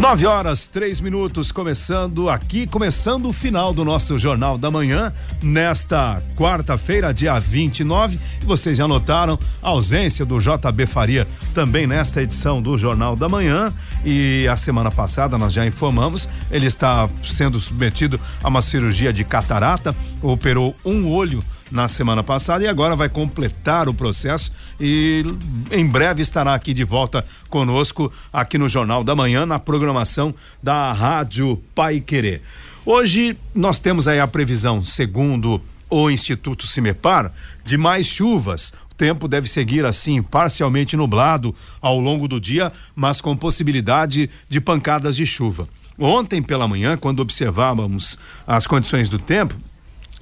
Nove 0.00 0.26
horas, 0.26 0.66
três 0.66 1.00
minutos, 1.00 1.52
começando 1.52 2.28
aqui, 2.28 2.66
começando 2.66 3.28
o 3.28 3.32
final 3.32 3.72
do 3.72 3.84
nosso 3.84 4.18
Jornal 4.18 4.58
da 4.58 4.70
Manhã, 4.70 5.12
nesta 5.40 6.20
quarta-feira, 6.36 7.14
dia 7.14 7.38
29. 7.38 8.18
E 8.40 8.44
vocês 8.44 8.78
já 8.78 8.88
notaram 8.88 9.38
a 9.62 9.68
ausência 9.68 10.24
do 10.24 10.40
JB 10.40 10.86
Faria 10.86 11.28
também 11.54 11.86
nesta 11.86 12.20
edição 12.20 12.60
do 12.60 12.76
Jornal 12.76 13.14
da 13.14 13.28
Manhã. 13.28 13.72
E 14.04 14.48
a 14.48 14.56
semana 14.56 14.90
passada 14.90 15.38
nós 15.38 15.52
já 15.52 15.64
informamos, 15.64 16.28
ele 16.50 16.66
está 16.66 17.08
sendo 17.22 17.60
submetido 17.60 18.18
a 18.42 18.48
uma 18.48 18.62
cirurgia 18.62 19.12
de 19.12 19.22
catarata, 19.22 19.94
operou 20.20 20.74
um 20.84 21.08
olho 21.08 21.42
na 21.72 21.88
semana 21.88 22.22
passada 22.22 22.62
e 22.62 22.68
agora 22.68 22.94
vai 22.94 23.08
completar 23.08 23.88
o 23.88 23.94
processo 23.94 24.52
e 24.78 25.24
em 25.70 25.86
breve 25.86 26.22
estará 26.22 26.54
aqui 26.54 26.74
de 26.74 26.84
volta 26.84 27.24
conosco 27.48 28.12
aqui 28.32 28.58
no 28.58 28.68
Jornal 28.68 29.02
da 29.02 29.16
Manhã 29.16 29.46
na 29.46 29.58
programação 29.58 30.34
da 30.62 30.92
Rádio 30.92 31.60
Pai 31.74 32.00
Querer. 32.00 32.42
Hoje 32.84 33.36
nós 33.54 33.80
temos 33.80 34.06
aí 34.06 34.20
a 34.20 34.28
previsão, 34.28 34.84
segundo 34.84 35.60
o 35.88 36.10
Instituto 36.10 36.66
Cimepar, 36.66 37.32
de 37.64 37.76
mais 37.76 38.06
chuvas. 38.06 38.72
O 38.90 38.94
tempo 38.94 39.26
deve 39.26 39.48
seguir 39.48 39.84
assim, 39.84 40.22
parcialmente 40.22 40.96
nublado 40.96 41.54
ao 41.80 41.98
longo 41.98 42.28
do 42.28 42.40
dia, 42.40 42.72
mas 42.94 43.20
com 43.20 43.36
possibilidade 43.36 44.28
de 44.48 44.60
pancadas 44.60 45.16
de 45.16 45.24
chuva. 45.24 45.68
Ontem 45.98 46.42
pela 46.42 46.66
manhã, 46.66 46.96
quando 46.96 47.20
observávamos 47.20 48.18
as 48.46 48.66
condições 48.66 49.08
do 49.08 49.18
tempo, 49.18 49.54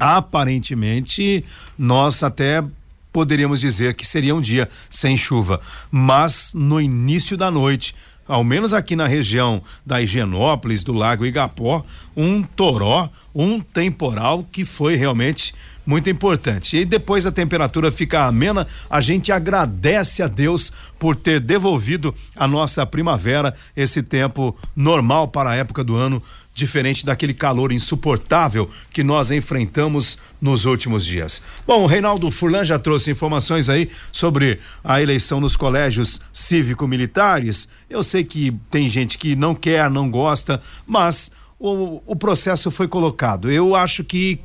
aparentemente 0.00 1.44
nós 1.78 2.22
até 2.22 2.64
poderíamos 3.12 3.60
dizer 3.60 3.94
que 3.94 4.06
seria 4.06 4.34
um 4.34 4.40
dia 4.40 4.68
sem 4.88 5.16
chuva, 5.16 5.60
mas 5.90 6.52
no 6.54 6.80
início 6.80 7.36
da 7.36 7.50
noite, 7.50 7.94
ao 8.26 8.44
menos 8.44 8.72
aqui 8.72 8.94
na 8.94 9.06
região 9.06 9.62
da 9.84 10.00
Higienópolis, 10.00 10.82
do 10.82 10.92
Lago 10.92 11.26
Igapó, 11.26 11.84
um 12.16 12.42
toró, 12.42 13.10
um 13.34 13.60
temporal 13.60 14.46
que 14.50 14.64
foi 14.64 14.94
realmente 14.94 15.52
muito 15.84 16.08
importante. 16.08 16.76
E 16.76 16.84
depois 16.84 17.26
a 17.26 17.32
temperatura 17.32 17.90
fica 17.90 18.24
amena, 18.24 18.66
a 18.88 19.00
gente 19.00 19.32
agradece 19.32 20.22
a 20.22 20.28
Deus 20.28 20.72
por 20.98 21.16
ter 21.16 21.40
devolvido 21.40 22.14
a 22.36 22.46
nossa 22.46 22.86
primavera, 22.86 23.54
esse 23.76 24.02
tempo 24.02 24.56
normal 24.76 25.26
para 25.26 25.50
a 25.50 25.56
época 25.56 25.82
do 25.82 25.96
ano, 25.96 26.22
diferente 26.54 27.06
daquele 27.06 27.32
calor 27.32 27.72
insuportável 27.72 28.70
que 28.92 29.02
nós 29.02 29.30
enfrentamos 29.30 30.18
nos 30.40 30.64
últimos 30.64 31.04
dias. 31.04 31.42
Bom, 31.66 31.82
o 31.82 31.86
Reinaldo 31.86 32.30
Furlan 32.30 32.64
já 32.64 32.78
trouxe 32.78 33.10
informações 33.10 33.68
aí 33.68 33.88
sobre 34.12 34.60
a 34.82 35.00
eleição 35.00 35.40
nos 35.40 35.56
colégios 35.56 36.20
cívico-militares. 36.32 37.68
Eu 37.88 38.02
sei 38.02 38.24
que 38.24 38.52
tem 38.70 38.88
gente 38.88 39.16
que 39.16 39.36
não 39.36 39.54
quer, 39.54 39.90
não 39.90 40.10
gosta, 40.10 40.60
mas 40.86 41.30
o, 41.58 42.02
o 42.06 42.16
processo 42.16 42.70
foi 42.70 42.88
colocado. 42.88 43.50
Eu 43.50 43.74
acho 43.74 44.02
que 44.02 44.40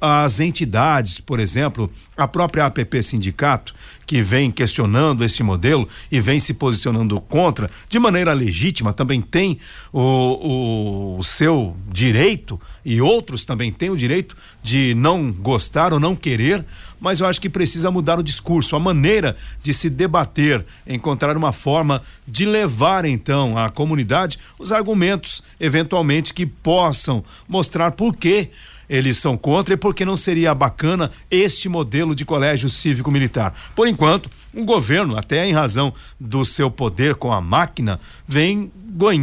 as 0.00 0.38
entidades, 0.40 1.18
por 1.20 1.40
exemplo, 1.40 1.90
a 2.16 2.26
própria 2.28 2.66
APP 2.66 3.02
Sindicato, 3.02 3.74
que 4.06 4.22
vem 4.22 4.50
questionando 4.50 5.24
esse 5.24 5.42
modelo 5.42 5.86
e 6.10 6.20
vem 6.20 6.40
se 6.40 6.54
posicionando 6.54 7.20
contra, 7.20 7.70
de 7.88 7.98
maneira 7.98 8.32
legítima, 8.32 8.92
também 8.92 9.20
tem 9.20 9.58
o, 9.92 10.00
o, 10.00 11.18
o 11.18 11.24
seu 11.24 11.76
direito 11.92 12.60
e 12.84 13.00
outros 13.02 13.44
também 13.44 13.70
têm 13.70 13.90
o 13.90 13.96
direito 13.96 14.36
de 14.62 14.94
não 14.94 15.30
gostar 15.30 15.92
ou 15.92 16.00
não 16.00 16.16
querer, 16.16 16.64
mas 17.00 17.20
eu 17.20 17.26
acho 17.26 17.40
que 17.40 17.50
precisa 17.50 17.90
mudar 17.90 18.18
o 18.18 18.22
discurso, 18.22 18.74
a 18.74 18.80
maneira 18.80 19.36
de 19.62 19.74
se 19.74 19.90
debater, 19.90 20.64
encontrar 20.86 21.36
uma 21.36 21.52
forma 21.52 22.02
de 22.26 22.46
levar 22.46 23.04
então 23.04 23.58
à 23.58 23.68
comunidade 23.68 24.38
os 24.58 24.72
argumentos, 24.72 25.42
eventualmente, 25.60 26.32
que 26.32 26.46
possam 26.46 27.22
mostrar 27.46 27.92
por 27.92 28.16
que 28.16 28.50
eles 28.88 29.16
são 29.18 29.36
contra 29.36 29.74
e 29.74 29.76
porque 29.76 30.04
não 30.04 30.16
seria 30.16 30.54
bacana 30.54 31.10
este 31.30 31.68
modelo 31.68 32.14
de 32.14 32.24
colégio 32.24 32.68
cívico-militar. 32.68 33.52
Por 33.74 33.86
enquanto, 33.86 34.30
o 34.54 34.64
governo, 34.64 35.16
até 35.16 35.46
em 35.46 35.52
razão 35.52 35.92
do 36.18 36.44
seu 36.44 36.70
poder 36.70 37.14
com 37.14 37.32
a 37.32 37.40
máquina, 37.40 38.00
vem 38.26 38.70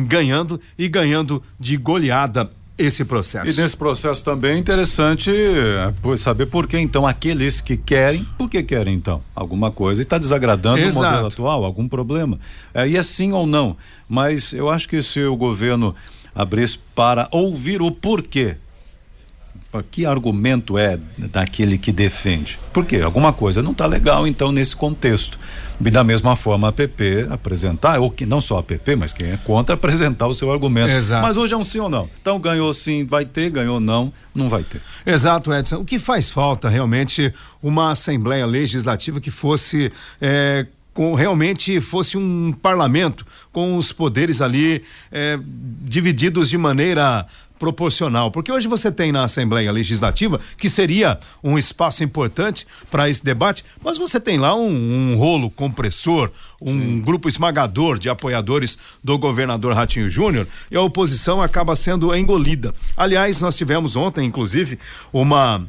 ganhando 0.08 0.60
e 0.78 0.88
ganhando 0.88 1.42
de 1.60 1.78
goleada 1.78 2.52
esse 2.78 3.06
processo. 3.06 3.50
E 3.50 3.62
nesse 3.62 3.76
processo 3.76 4.24
também 4.24 4.52
é 4.52 4.58
interessante 4.58 5.32
é, 5.32 6.16
saber 6.18 6.46
por 6.46 6.68
que 6.68 6.78
então 6.78 7.08
aqueles 7.08 7.62
que 7.62 7.78
querem, 7.78 8.26
por 8.38 8.50
que 8.50 8.62
querem 8.64 8.96
então? 8.96 9.22
Alguma 9.34 9.72
coisa 9.72 10.02
está 10.02 10.18
desagradando 10.18 10.80
Exato. 10.80 11.00
o 11.00 11.10
modelo 11.10 11.28
atual, 11.28 11.64
algum 11.64 11.88
problema. 11.88 12.38
É, 12.74 12.88
e 12.88 12.98
é 12.98 13.04
sim 13.04 13.32
ou 13.32 13.48
não. 13.48 13.78
Mas 14.10 14.52
eu 14.52 14.70
acho 14.70 14.90
que 14.90 15.02
se 15.02 15.24
o 15.24 15.38
governo 15.38 15.96
abrisse 16.34 16.78
para 16.94 17.30
ouvir 17.32 17.82
o 17.82 17.90
porquê 17.90 18.58
que 19.84 20.06
argumento 20.06 20.78
é 20.78 21.00
daquele 21.18 21.78
que 21.78 21.92
defende? 21.92 22.60
Porque 22.74 22.98
alguma 22.98 23.34
coisa 23.34 23.62
não 23.62 23.72
está 23.72 23.86
legal, 23.86 24.28
então, 24.28 24.52
nesse 24.52 24.76
contexto. 24.76 25.40
E 25.84 25.92
da 25.92 26.04
mesma 26.04 26.36
forma 26.36 26.70
a 26.70 26.72
PP 26.72 27.28
apresentar, 27.30 28.00
ou 28.00 28.10
que 28.10 28.26
não 28.26 28.40
só 28.40 28.60
a 28.60 28.64
PP, 28.64 28.96
mas 28.96 29.12
quem 29.12 29.32
é 29.32 29.38
contra, 29.38 29.76
apresentar 29.76 30.28
o 30.28 30.34
seu 30.34 30.52
argumento. 30.52 30.90
Exato. 30.90 31.28
Mas 31.28 31.38
hoje 31.38 31.54
é 31.54 31.58
um 31.58 31.64
sim 31.64 31.80
ou 31.80 31.90
não. 31.90 32.10
Então 32.22 32.40
ganhou 32.40 32.74
sim, 32.74 33.06
vai 33.06 33.26
ter, 33.26 33.50
ganhou 33.50 33.80
não, 33.80 34.12
não 34.34 34.48
vai 34.48 34.64
ter. 34.64 34.82
Exato, 35.06 35.54
Edson. 35.54 35.78
O 35.78 35.86
que 35.86 36.00
faz 36.00 36.30
falta 36.30 36.70
realmente 36.70 37.34
uma 37.62 37.92
Assembleia 37.92 38.46
Legislativa 38.46 39.20
que 39.20 39.32
fosse. 39.32 39.92
É, 40.22 40.66
com 40.96 41.14
realmente 41.14 41.82
fosse 41.82 42.18
um 42.18 42.54
parlamento 42.54 43.28
com 43.52 43.76
os 43.76 43.92
poderes 43.92 44.40
ali 44.40 44.82
é, 45.12 45.38
divididos 45.82 46.50
de 46.50 46.58
maneira 46.58 47.28
proporcional, 47.58 48.32
porque 48.32 48.52
hoje 48.52 48.68
você 48.68 48.92
tem 48.92 49.12
na 49.12 49.24
Assembleia 49.24 49.72
Legislativa, 49.72 50.40
que 50.58 50.70
seria 50.70 51.20
um 51.44 51.58
espaço 51.58 52.04
importante 52.04 52.68
para 52.92 53.10
esse 53.10 53.24
debate, 53.24 53.64
mas 53.84 53.98
você 53.98 54.20
tem 54.20 54.38
lá 54.38 54.56
um, 54.56 54.70
um 54.70 55.18
rolo 55.18 55.50
compressor, 55.50 56.32
um 56.62 56.72
Sim. 56.72 57.02
grupo 57.02 57.28
esmagador 57.28 57.98
de 57.98 58.10
apoiadores 58.10 58.78
do 59.04 59.18
governador 59.18 59.74
Ratinho 59.74 60.10
Júnior, 60.10 60.48
e 60.70 60.76
a 60.76 60.82
oposição 60.82 61.42
acaba 61.42 61.76
sendo 61.76 62.14
engolida. 62.16 62.74
Aliás, 62.96 63.42
nós 63.42 63.58
tivemos 63.58 63.96
ontem, 63.96 64.26
inclusive, 64.26 64.78
uma 65.12 65.66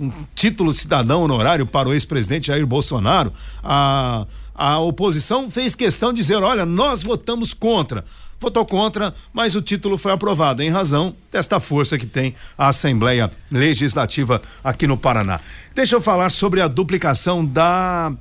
um 0.00 0.10
título 0.34 0.72
cidadão 0.72 1.22
honorário 1.22 1.64
para 1.64 1.88
o 1.88 1.92
ex-presidente 1.92 2.48
Jair 2.48 2.66
Bolsonaro. 2.66 3.32
A, 3.62 4.26
a 4.54 4.80
oposição 4.80 5.50
fez 5.50 5.74
questão 5.74 6.12
de 6.12 6.20
dizer: 6.20 6.36
olha, 6.36 6.66
nós 6.66 7.02
votamos 7.02 7.54
contra 7.54 8.04
votou 8.40 8.64
contra, 8.64 9.14
mas 9.32 9.54
o 9.54 9.60
título 9.60 9.98
foi 9.98 10.12
aprovado 10.12 10.62
em 10.62 10.70
razão 10.70 11.14
desta 11.30 11.60
força 11.60 11.98
que 11.98 12.06
tem 12.06 12.34
a 12.56 12.68
Assembleia 12.68 13.30
Legislativa 13.50 14.40
aqui 14.64 14.86
no 14.86 14.96
Paraná. 14.96 15.38
Deixa 15.74 15.94
eu 15.94 16.00
falar 16.00 16.30
sobre 16.30 16.60
a 16.60 16.66
duplicação 16.66 17.44
da. 17.44 18.12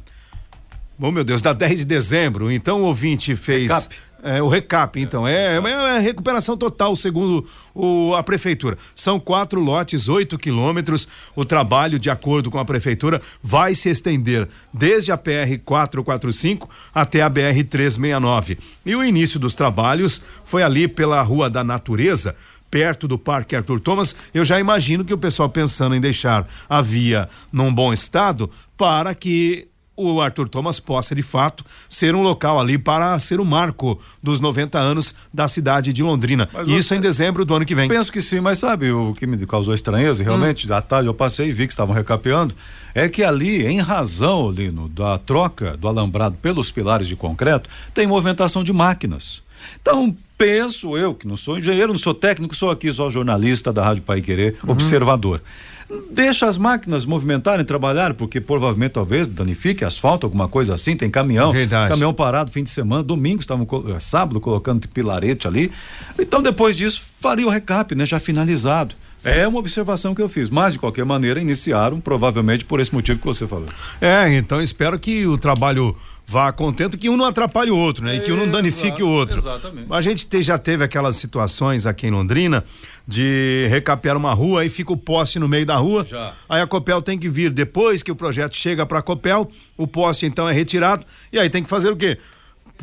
Oh, 1.01 1.11
meu 1.11 1.23
Deus, 1.23 1.41
da 1.41 1.53
10 1.53 1.79
de 1.79 1.85
dezembro. 1.85 2.51
Então 2.51 2.81
o 2.81 2.85
ouvinte 2.85 3.35
fez. 3.35 3.71
Recap 3.71 3.95
é, 4.23 4.41
o 4.41 4.47
recap, 4.47 4.99
então. 4.99 5.27
É, 5.27 5.57
é, 5.57 5.95
é 5.95 5.99
recuperação 5.99 6.57
total, 6.57 6.95
segundo 6.95 7.47
o, 7.73 8.13
a 8.15 8.23
prefeitura. 8.23 8.77
São 8.93 9.19
quatro 9.19 9.59
lotes, 9.59 10.09
oito 10.09 10.37
quilômetros. 10.37 11.07
O 11.35 11.45
trabalho, 11.45 11.99
de 11.99 12.09
acordo 12.09 12.51
com 12.51 12.59
a 12.59 12.65
prefeitura, 12.65 13.21
vai 13.41 13.73
se 13.73 13.89
estender 13.89 14.47
desde 14.73 15.11
a 15.11 15.17
PR 15.17 15.57
445 15.63 16.69
até 16.93 17.21
a 17.21 17.29
BR 17.29 17.63
369. 17.69 18.57
E 18.85 18.95
o 18.95 19.03
início 19.03 19.39
dos 19.39 19.55
trabalhos 19.55 20.23
foi 20.43 20.63
ali 20.63 20.87
pela 20.87 21.21
Rua 21.21 21.49
da 21.49 21.63
Natureza, 21.63 22.35
perto 22.69 23.07
do 23.07 23.17
Parque 23.17 23.55
Arthur 23.55 23.79
Thomas, 23.79 24.15
eu 24.33 24.45
já 24.45 24.59
imagino 24.59 25.03
que 25.03 25.13
o 25.13 25.17
pessoal 25.17 25.49
pensando 25.49 25.95
em 25.95 26.01
deixar 26.01 26.47
a 26.69 26.81
via 26.81 27.27
num 27.51 27.73
bom 27.73 27.91
estado 27.91 28.49
para 28.77 29.15
que 29.15 29.67
o 29.99 30.21
Arthur 30.21 30.47
Thomas 30.47 30.79
possa 30.79 31.13
de 31.13 31.21
fato 31.21 31.65
ser 31.87 32.15
um 32.15 32.21
local 32.21 32.59
ali 32.59 32.77
para 32.77 33.19
ser 33.19 33.39
o 33.39 33.45
marco 33.45 33.99
dos 34.23 34.39
90 34.39 34.79
anos 34.79 35.15
da 35.33 35.47
cidade 35.47 35.91
de 35.91 36.01
Londrina. 36.01 36.47
Mas 36.53 36.67
Isso 36.67 36.95
em 36.95 37.01
dezembro 37.01 37.43
do 37.43 37.53
ano 37.53 37.65
que 37.65 37.75
vem. 37.75 37.89
Penso 37.89 38.11
que 38.11 38.21
sim, 38.21 38.39
mas 38.39 38.59
sabe 38.59 38.91
o 38.91 39.13
que 39.13 39.27
me 39.27 39.45
causou 39.45 39.73
estranheza? 39.73 40.23
Realmente, 40.23 40.71
hum. 40.71 40.73
à 40.73 40.81
tarde 40.81 41.07
eu 41.07 41.13
passei 41.13 41.49
e 41.49 41.51
vi 41.51 41.67
que 41.67 41.73
estavam 41.73 41.93
recapeando. 41.93 42.55
É 42.95 43.07
que 43.07 43.23
ali, 43.23 43.65
em 43.65 43.79
razão, 43.79 44.49
Lino, 44.49 44.89
da 44.89 45.17
troca 45.17 45.77
do 45.77 45.87
alambrado 45.87 46.35
pelos 46.41 46.71
pilares 46.71 47.07
de 47.07 47.15
concreto, 47.15 47.69
tem 47.93 48.07
movimentação 48.07 48.63
de 48.63 48.73
máquinas. 48.73 49.43
Então, 49.81 50.15
penso 50.37 50.97
eu, 50.97 51.13
que 51.13 51.27
não 51.27 51.35
sou 51.35 51.57
engenheiro, 51.57 51.91
não 51.91 51.99
sou 51.99 52.13
técnico, 52.13 52.55
sou 52.55 52.71
aqui 52.71 52.91
só 52.91 53.09
jornalista 53.09 53.71
da 53.71 53.83
Rádio 53.83 54.03
Pai 54.03 54.21
Querer, 54.21 54.57
uhum. 54.63 54.71
observador. 54.71 55.41
Deixa 56.11 56.45
as 56.47 56.57
máquinas 56.57 57.05
movimentarem, 57.05 57.65
trabalhar, 57.65 58.13
porque 58.13 58.39
provavelmente 58.39 58.91
talvez 58.91 59.27
danifique 59.27 59.83
asfalto, 59.83 60.25
alguma 60.25 60.47
coisa 60.47 60.75
assim. 60.75 60.95
Tem 60.95 61.09
caminhão, 61.09 61.51
Verdade. 61.51 61.89
caminhão 61.89 62.13
parado 62.13 62.51
fim 62.51 62.63
de 62.63 62.69
semana, 62.69 63.01
domingo 63.01 63.39
estavam 63.39 63.67
eh, 63.87 63.99
sábado 63.99 64.39
colocando 64.39 64.87
pilarete 64.87 65.47
ali. 65.47 65.71
Então 66.17 66.43
depois 66.43 66.75
disso 66.75 67.01
faria 67.19 67.45
o 67.47 67.49
recap, 67.49 67.95
né? 67.95 68.05
Já 68.05 68.19
finalizado. 68.19 68.95
É 69.23 69.47
uma 69.47 69.59
observação 69.59 70.15
que 70.15 70.21
eu 70.21 70.29
fiz, 70.29 70.49
mas 70.49 70.73
de 70.73 70.79
qualquer 70.79 71.03
maneira 71.03 71.41
iniciaram 71.41 71.99
provavelmente 71.99 72.63
por 72.63 72.79
esse 72.79 72.93
motivo 72.93 73.19
que 73.19 73.25
você 73.25 73.45
falou. 73.45 73.67
É, 73.99 74.33
então 74.37 74.61
espero 74.61 74.97
que 74.97 75.25
o 75.27 75.37
trabalho 75.37 75.95
vá 76.29 76.51
contento, 76.51 76.95
que 76.95 77.09
um 77.09 77.17
não 77.17 77.25
atrapalhe 77.25 77.71
o 77.71 77.75
outro, 77.75 78.05
né? 78.05 78.17
E 78.17 78.19
que 78.19 78.31
um 78.31 78.37
não 78.37 78.47
danifique 78.47 79.01
o 79.01 79.07
outro. 79.07 79.39
Exatamente. 79.39 79.87
A 79.89 79.99
gente 79.99 80.27
te, 80.27 80.43
já 80.43 80.59
teve 80.59 80.83
aquelas 80.83 81.15
situações 81.15 81.87
aqui 81.87 82.05
em 82.05 82.11
Londrina 82.11 82.63
de 83.07 83.65
recapear 83.67 84.15
uma 84.15 84.31
rua, 84.31 84.61
aí 84.61 84.69
fica 84.69 84.93
o 84.93 84.97
poste 84.97 85.39
no 85.39 85.47
meio 85.47 85.65
da 85.65 85.77
rua. 85.77 86.05
Já. 86.05 86.33
Aí 86.47 86.61
a 86.61 86.67
Copel 86.67 87.01
tem 87.01 87.17
que 87.17 87.27
vir 87.27 87.49
depois 87.49 88.03
que 88.03 88.11
o 88.11 88.15
projeto 88.15 88.55
chega 88.55 88.85
para 88.85 88.99
a 88.99 89.01
Copel, 89.01 89.49
o 89.75 89.87
poste 89.87 90.27
então 90.27 90.47
é 90.47 90.53
retirado 90.53 91.03
e 91.33 91.39
aí 91.39 91.49
tem 91.49 91.63
que 91.63 91.69
fazer 91.69 91.89
o 91.89 91.97
quê? 91.97 92.19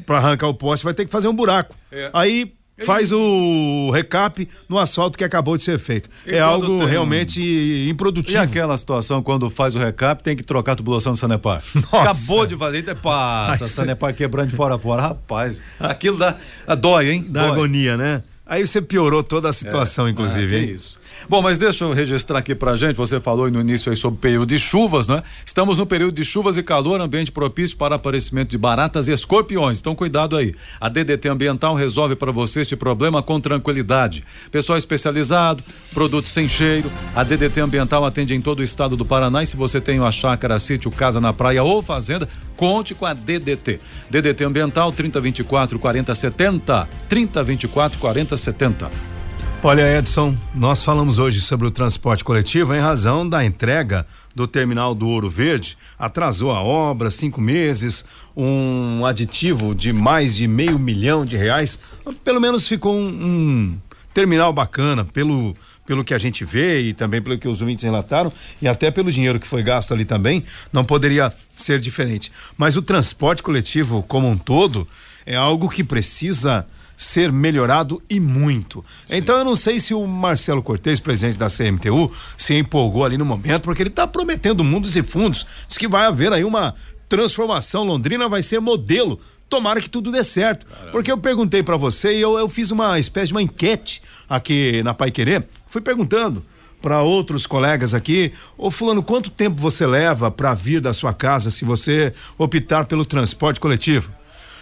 Para 0.04 0.18
arrancar 0.18 0.48
o 0.48 0.54
poste 0.54 0.84
vai 0.84 0.92
ter 0.92 1.04
que 1.04 1.12
fazer 1.12 1.28
um 1.28 1.34
buraco. 1.34 1.72
É. 1.92 2.10
Aí 2.12 2.52
faz 2.84 3.12
o 3.12 3.90
recap 3.90 4.48
no 4.68 4.78
asfalto 4.78 5.16
que 5.16 5.24
acabou 5.24 5.56
de 5.56 5.62
ser 5.62 5.78
feito. 5.78 6.08
É 6.26 6.38
algo 6.38 6.78
tem... 6.78 6.86
realmente 6.86 7.88
improdutivo. 7.90 8.36
E 8.36 8.38
aquela 8.38 8.76
situação 8.76 9.22
quando 9.22 9.48
faz 9.48 9.74
o 9.74 9.78
recap 9.78 10.22
tem 10.22 10.36
que 10.36 10.42
trocar 10.42 10.72
a 10.72 10.76
tubulação 10.76 11.12
do 11.12 11.18
Sanepar. 11.18 11.62
Nossa. 11.74 12.10
Acabou 12.10 12.46
de 12.46 12.54
valer, 12.54 12.84
passa, 12.96 13.64
Ai, 13.64 13.68
Sanepar 13.68 14.14
quebrando 14.14 14.50
de 14.50 14.56
fora 14.56 14.74
a 14.74 14.78
fora. 14.78 15.02
Rapaz, 15.02 15.62
aquilo 15.78 16.18
dá, 16.18 16.36
dói, 16.78 17.10
hein? 17.10 17.26
Dá 17.28 17.42
dói. 17.42 17.52
agonia, 17.52 17.96
né? 17.96 18.22
Aí 18.44 18.64
você 18.64 18.80
piorou 18.80 19.22
toda 19.24 19.48
a 19.48 19.52
situação, 19.52 20.06
é. 20.06 20.10
inclusive, 20.10 20.54
ah, 20.54 20.58
hein? 20.58 20.70
isso. 20.70 20.98
Bom, 21.28 21.42
mas 21.42 21.58
deixa 21.58 21.84
eu 21.84 21.92
registrar 21.92 22.38
aqui 22.38 22.54
pra 22.54 22.76
gente, 22.76 22.94
você 22.94 23.18
falou 23.18 23.50
no 23.50 23.60
início 23.60 23.90
aí 23.90 23.96
sobre 23.96 24.20
período 24.20 24.46
de 24.46 24.58
chuvas, 24.58 25.08
né? 25.08 25.22
Estamos 25.44 25.78
no 25.78 25.86
período 25.86 26.14
de 26.14 26.24
chuvas 26.24 26.56
e 26.56 26.62
calor, 26.62 27.00
ambiente 27.00 27.32
propício 27.32 27.76
para 27.76 27.96
aparecimento 27.96 28.50
de 28.50 28.58
baratas 28.58 29.08
e 29.08 29.12
escorpiões, 29.12 29.80
então 29.80 29.94
cuidado 29.94 30.36
aí. 30.36 30.54
A 30.80 30.88
DDT 30.88 31.28
Ambiental 31.28 31.74
resolve 31.74 32.14
para 32.14 32.30
você 32.30 32.60
este 32.60 32.76
problema 32.76 33.22
com 33.22 33.40
tranquilidade. 33.40 34.24
Pessoal 34.52 34.78
especializado, 34.78 35.62
produtos 35.92 36.30
sem 36.30 36.48
cheiro, 36.48 36.90
a 37.14 37.24
DDT 37.24 37.60
Ambiental 37.60 38.04
atende 38.04 38.34
em 38.34 38.40
todo 38.40 38.60
o 38.60 38.62
estado 38.62 38.96
do 38.96 39.04
Paraná 39.04 39.42
e 39.42 39.46
se 39.46 39.56
você 39.56 39.80
tem 39.80 39.98
uma 39.98 40.12
chácara, 40.12 40.58
sítio, 40.58 40.90
casa 40.90 41.20
na 41.20 41.32
praia 41.32 41.64
ou 41.64 41.82
fazenda, 41.82 42.28
conte 42.56 42.94
com 42.94 43.06
a 43.06 43.14
DDT. 43.14 43.80
DDT 44.10 44.44
Ambiental 44.44 44.92
3024 44.92 45.78
4070, 45.78 46.88
3024 47.08 47.98
4070. 47.98 49.15
Olha, 49.62 49.98
Edson, 49.98 50.36
nós 50.54 50.82
falamos 50.82 51.18
hoje 51.18 51.40
sobre 51.40 51.66
o 51.66 51.70
transporte 51.70 52.22
coletivo 52.22 52.74
em 52.74 52.78
razão 52.78 53.28
da 53.28 53.44
entrega 53.44 54.06
do 54.34 54.46
terminal 54.46 54.94
do 54.94 55.08
Ouro 55.08 55.28
Verde. 55.28 55.76
Atrasou 55.98 56.52
a 56.52 56.62
obra, 56.62 57.10
cinco 57.10 57.40
meses, 57.40 58.04
um 58.36 59.04
aditivo 59.04 59.74
de 59.74 59.92
mais 59.92 60.36
de 60.36 60.46
meio 60.46 60.78
milhão 60.78 61.24
de 61.24 61.36
reais. 61.36 61.80
Pelo 62.22 62.40
menos 62.40 62.68
ficou 62.68 62.94
um, 62.94 63.08
um 63.08 63.78
terminal 64.14 64.52
bacana, 64.52 65.04
pelo, 65.04 65.56
pelo 65.84 66.04
que 66.04 66.14
a 66.14 66.18
gente 66.18 66.44
vê 66.44 66.82
e 66.82 66.92
também 66.92 67.20
pelo 67.20 67.38
que 67.38 67.48
os 67.48 67.60
ouvintes 67.60 67.84
relataram, 67.84 68.32
e 68.62 68.68
até 68.68 68.90
pelo 68.90 69.10
dinheiro 69.10 69.40
que 69.40 69.46
foi 69.46 69.62
gasto 69.62 69.92
ali 69.92 70.04
também, 70.04 70.44
não 70.72 70.84
poderia 70.84 71.32
ser 71.56 71.80
diferente. 71.80 72.30
Mas 72.56 72.76
o 72.76 72.82
transporte 72.82 73.42
coletivo 73.42 74.02
como 74.02 74.28
um 74.28 74.38
todo 74.38 74.86
é 75.24 75.34
algo 75.34 75.68
que 75.68 75.82
precisa 75.82 76.66
ser 76.96 77.30
melhorado 77.30 78.02
e 78.08 78.18
muito. 78.18 78.84
Sim. 79.06 79.16
Então 79.16 79.38
eu 79.38 79.44
não 79.44 79.54
sei 79.54 79.78
se 79.78 79.92
o 79.92 80.06
Marcelo 80.06 80.62
Cortes, 80.62 80.98
presidente 80.98 81.36
da 81.36 81.48
CMTU, 81.48 82.10
se 82.36 82.54
empolgou 82.54 83.04
ali 83.04 83.18
no 83.18 83.24
momento, 83.24 83.62
porque 83.62 83.82
ele 83.82 83.90
está 83.90 84.06
prometendo 84.06 84.64
mundos 84.64 84.96
e 84.96 85.02
fundos. 85.02 85.46
Diz 85.68 85.76
que 85.76 85.86
vai 85.86 86.06
haver 86.06 86.32
aí 86.32 86.44
uma 86.44 86.74
transformação. 87.08 87.84
Londrina 87.84 88.28
vai 88.28 88.42
ser 88.42 88.60
modelo. 88.60 89.20
Tomara 89.48 89.80
que 89.80 89.90
tudo 89.90 90.10
dê 90.10 90.24
certo. 90.24 90.66
Caramba. 90.66 90.90
Porque 90.90 91.12
eu 91.12 91.18
perguntei 91.18 91.62
para 91.62 91.76
você 91.76 92.16
e 92.16 92.20
eu, 92.20 92.38
eu 92.38 92.48
fiz 92.48 92.70
uma 92.70 92.98
espécie 92.98 93.28
de 93.28 93.34
uma 93.34 93.42
enquete 93.42 94.02
aqui 94.28 94.82
na 94.82 94.94
Pai 94.94 95.10
Querer. 95.10 95.46
Fui 95.66 95.80
perguntando 95.80 96.42
para 96.80 97.02
outros 97.02 97.46
colegas 97.46 97.94
aqui, 97.94 98.32
ô 98.56 98.70
fulano, 98.70 99.02
quanto 99.02 99.30
tempo 99.30 99.60
você 99.60 99.86
leva 99.86 100.30
para 100.30 100.54
vir 100.54 100.80
da 100.80 100.92
sua 100.92 101.12
casa 101.12 101.50
se 101.50 101.64
você 101.64 102.12
optar 102.38 102.84
pelo 102.86 103.04
transporte 103.04 103.58
coletivo? 103.58 104.15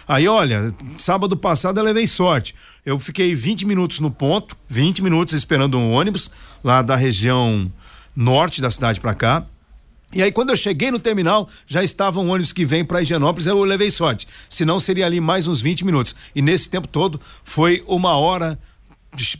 Aí, 0.07 0.27
olha, 0.27 0.73
sábado 0.97 1.35
passado 1.35 1.79
eu 1.79 1.83
levei 1.83 2.05
sorte. 2.05 2.53
Eu 2.85 2.99
fiquei 2.99 3.33
20 3.33 3.65
minutos 3.65 3.99
no 3.99 4.11
ponto, 4.11 4.55
20 4.69 5.01
minutos 5.01 5.33
esperando 5.33 5.77
um 5.77 5.91
ônibus 5.91 6.29
lá 6.63 6.81
da 6.81 6.95
região 6.95 7.71
norte 8.15 8.61
da 8.61 8.69
cidade 8.69 8.99
para 8.99 9.15
cá. 9.15 9.45
E 10.13 10.21
aí, 10.21 10.31
quando 10.31 10.51
eu 10.51 10.55
cheguei 10.55 10.91
no 10.91 10.99
terminal, 10.99 11.49
já 11.67 11.83
estava 11.83 12.19
um 12.19 12.29
ônibus 12.29 12.53
que 12.53 12.65
vem 12.65 12.85
para 12.85 13.01
Higienópolis, 13.01 13.47
eu 13.47 13.61
levei 13.63 13.89
sorte. 13.89 14.27
Senão 14.47 14.79
seria 14.79 15.05
ali 15.05 15.19
mais 15.19 15.47
uns 15.47 15.59
20 15.59 15.83
minutos. 15.83 16.15
E 16.33 16.41
nesse 16.41 16.69
tempo 16.69 16.87
todo 16.87 17.19
foi 17.43 17.83
uma 17.87 18.15
hora 18.15 18.57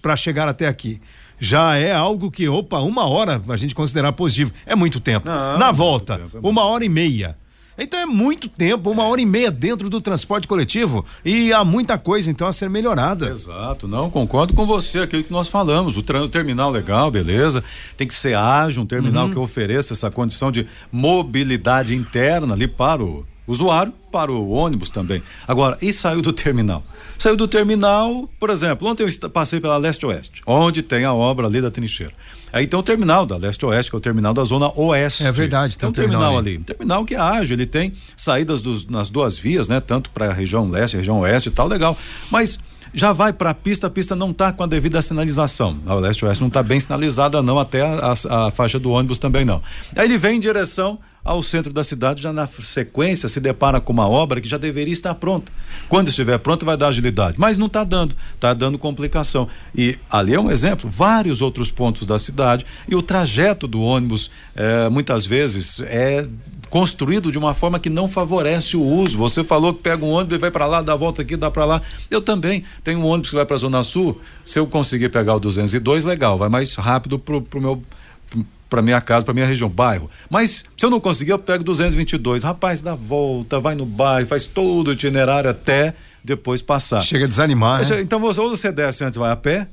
para 0.02 0.16
chegar 0.18 0.48
até 0.48 0.68
aqui 0.68 1.00
já 1.40 1.76
é 1.76 1.92
algo 1.92 2.32
que, 2.32 2.48
opa, 2.48 2.80
uma 2.80 3.06
hora 3.06 3.42
a 3.48 3.58
gente 3.58 3.76
considerar 3.76 4.14
positivo. 4.14 4.52
É 4.66 4.76
muito 4.76 5.00
tempo. 5.00 5.28
Não, 5.28 5.58
Na 5.58 5.72
volta, 5.72 6.18
tempo, 6.18 6.38
é 6.38 6.48
uma 6.48 6.64
hora 6.66 6.86
e 6.86 6.90
meia. 6.90 7.38
Então 7.78 8.00
é 8.00 8.06
muito 8.06 8.48
tempo, 8.48 8.90
uma 8.90 9.04
hora 9.04 9.20
e 9.20 9.26
meia 9.26 9.52
dentro 9.52 9.90
do 9.90 10.00
transporte 10.00 10.48
coletivo 10.48 11.06
e 11.24 11.52
há 11.52 11.64
muita 11.64 11.98
coisa 11.98 12.32
então 12.32 12.48
a 12.48 12.54
ser 12.54 12.70
melhorada. 12.70 13.30
Exato, 13.30 13.88
não, 13.88 14.10
concordo 14.10 14.54
com 14.54 14.66
você, 14.66 15.00
aquilo 15.00 15.24
que 15.24 15.32
nós 15.32 15.48
falamos, 15.48 15.98
o, 15.98 16.00
o 16.00 16.30
terminal 16.30 16.72
legal, 16.72 17.12
beleza, 17.12 17.64
tem 17.98 18.08
que 18.08 18.14
ser 18.14 18.36
ágil, 18.36 18.84
um 18.84 18.86
terminal 18.86 19.26
uhum. 19.26 19.32
que 19.32 19.40
ofereça 19.40 19.94
essa 19.94 20.10
condição 20.10 20.52
de 20.52 20.68
mobilidade 20.92 21.96
interna 21.96 22.54
ali 22.54 22.68
para 22.68 23.04
o 23.04 23.26
usuário, 23.48 23.94
para 24.12 24.32
o 24.32 24.50
ônibus 24.50 24.90
também. 24.90 25.22
Agora, 25.48 25.78
e 25.82 25.92
saiu 25.92 26.22
do 26.22 26.34
terminal? 26.34 26.84
Saiu 27.18 27.38
do 27.38 27.48
terminal, 27.48 28.30
por 28.40 28.50
exemplo, 28.50 28.88
ontem 28.88 29.04
eu 29.04 29.30
passei 29.30 29.60
pela 29.60 29.78
leste-oeste, 29.78 30.42
onde 30.46 30.82
tem 30.82 31.06
a 31.06 31.14
obra 31.14 31.48
ali 31.48 31.62
da 31.62 31.72
trincheira. 31.72 32.14
Aí 32.52 32.68
tem 32.68 32.80
o 32.80 32.84
terminal 32.84 33.26
da 33.26 33.38
leste-oeste, 33.38 33.92
que 33.92 33.96
é 33.96 34.00
o 34.00 34.02
terminal 34.02 34.34
da 34.34 34.44
zona 34.44 34.72
oeste. 34.80 35.26
É 35.26 35.32
verdade, 35.32 35.78
tem, 35.78 35.90
um 35.90 35.92
terminal, 35.92 36.22
terminal 36.22 36.38
ali. 36.38 36.58
Um 36.58 36.64
terminal 36.64 37.06
que 37.06 37.16
é 37.16 37.20
ágil, 37.20 37.56
ele 37.56 37.66
tem 37.66 37.94
saídas 38.16 38.62
dos, 38.62 38.88
nas 38.88 39.10
duas 39.10 39.38
vias, 39.38 39.68
né? 39.68 39.80
Tanto 39.82 40.10
para 40.10 40.28
a 40.28 40.34
região 40.34 40.70
leste, 40.70 40.96
região 40.96 41.20
oeste 41.20 41.50
e 41.50 41.52
tal, 41.52 41.68
legal. 41.68 41.98
Mas 42.32 42.60
já 42.94 43.12
vai 43.12 43.34
para 43.34 43.50
a 43.50 43.54
pista, 43.54 43.88
a 43.88 43.90
pista 43.90 44.16
não 44.16 44.32
está 44.32 44.54
com 44.54 44.64
a 44.64 44.68
devida 44.68 45.02
sinalização. 45.02 45.78
A 45.86 45.96
leste-oeste 45.96 46.42
não 46.42 46.48
está 46.48 46.64
bem 46.64 46.80
sinalizada, 46.80 47.42
não, 47.42 47.60
até 47.60 47.82
a, 47.82 48.14
a, 48.30 48.48
a 48.48 48.52
faixa 48.52 48.80
do 48.80 48.90
ônibus 48.92 49.18
também 49.18 49.44
não. 49.44 49.62
Aí 49.94 50.06
ele 50.06 50.18
vem 50.18 50.38
em 50.38 50.40
direção 50.40 50.98
ao 51.26 51.42
centro 51.42 51.74
da 51.74 51.84
cidade, 51.84 52.22
já 52.22 52.32
na 52.32 52.46
sequência 52.46 53.28
se 53.28 53.40
depara 53.40 53.82
com 53.82 53.92
uma 53.92 54.08
obra 54.08 54.40
que 54.40 54.48
já 54.48 54.60
deveria 54.60 54.94
estar 54.94 55.16
pronta. 55.16 55.52
Quando 55.90 56.10
estiver 56.10 56.38
pronta, 56.38 56.64
vai 56.64 56.78
dar 56.78 56.90
agilidade. 56.90 57.36
Mas 57.40 57.58
não 57.58 57.66
está 57.66 57.84
dando, 57.84 58.16
está 58.36 58.54
dando 58.54 58.78
complicação. 58.78 59.50
E 59.74 59.98
ali 60.08 60.36
é 60.36 60.40
um 60.40 60.52
exemplo, 60.52 60.88
vários 60.88 61.42
outros 61.42 61.72
pontos 61.72 62.06
da 62.06 62.20
cidade 62.20 62.64
e 62.88 62.96
o 62.96 63.02
trajeto 63.02 63.68
do 63.68 63.82
ônibus, 63.82 64.30
eh, 64.56 64.88
muitas 64.90 65.26
vezes, 65.26 65.80
é 65.80 66.28
construído 66.70 67.32
de 67.32 67.38
uma 67.38 67.56
forma 67.56 67.80
que 67.80 67.90
não 67.90 68.08
favorece 68.08 68.78
o 68.78 68.84
uso. 68.84 69.18
Você 69.18 69.44
falou 69.44 69.74
que 69.74 69.82
pega 69.82 70.06
um 70.06 70.12
ônibus 70.12 70.38
e 70.38 70.40
vai 70.40 70.52
para 70.52 70.68
lá, 70.68 70.84
dá 70.84 70.96
volta 70.96 71.24
aqui, 71.24 71.36
dá 71.36 71.50
para 71.50 71.66
lá. 71.66 71.82
Eu 72.12 72.22
também 72.22 72.64
tenho 72.84 73.00
um 73.00 73.06
ônibus 73.06 73.32
que 73.32 73.36
vai 73.36 73.46
para 73.46 73.56
a 73.56 73.60
Zona 73.60 73.82
Sul. 73.82 74.22
Se 74.46 74.60
eu 74.60 74.68
conseguir 74.68 75.10
pegar 75.10 75.36
o 75.36 75.40
202, 75.40 76.06
legal, 76.06 76.38
vai 76.38 76.50
mais 76.50 76.76
rápido 76.76 77.18
pro, 77.18 77.42
pro 77.42 77.60
meu 77.60 77.82
para 78.76 78.82
minha 78.82 79.00
casa, 79.00 79.24
para 79.24 79.34
minha 79.34 79.46
região, 79.46 79.70
bairro. 79.70 80.10
Mas 80.30 80.66
se 80.78 80.86
eu 80.86 80.90
não 80.90 81.00
conseguir, 81.00 81.32
eu 81.32 81.40
pego 81.40 81.64
222. 81.64 82.44
Rapaz, 82.44 82.82
dá 82.82 82.94
volta, 82.94 83.58
vai 83.58 83.74
no 83.74 83.86
bairro, 83.86 84.28
faz 84.28 84.46
todo 84.46 84.90
o 84.90 84.94
itinerário 84.94 85.50
até 85.50 85.94
depois 86.22 86.62
passar. 86.62 87.02
Chega 87.02 87.24
a 87.24 87.28
desanimar. 87.28 87.88
Né? 87.90 88.02
Então 88.02 88.20
você, 88.20 88.42
ou 88.42 88.50
você 88.50 88.74
desce 88.74 89.06
antes 89.06 89.18
vai 89.18 89.32
a 89.32 89.36
pé, 89.38 89.70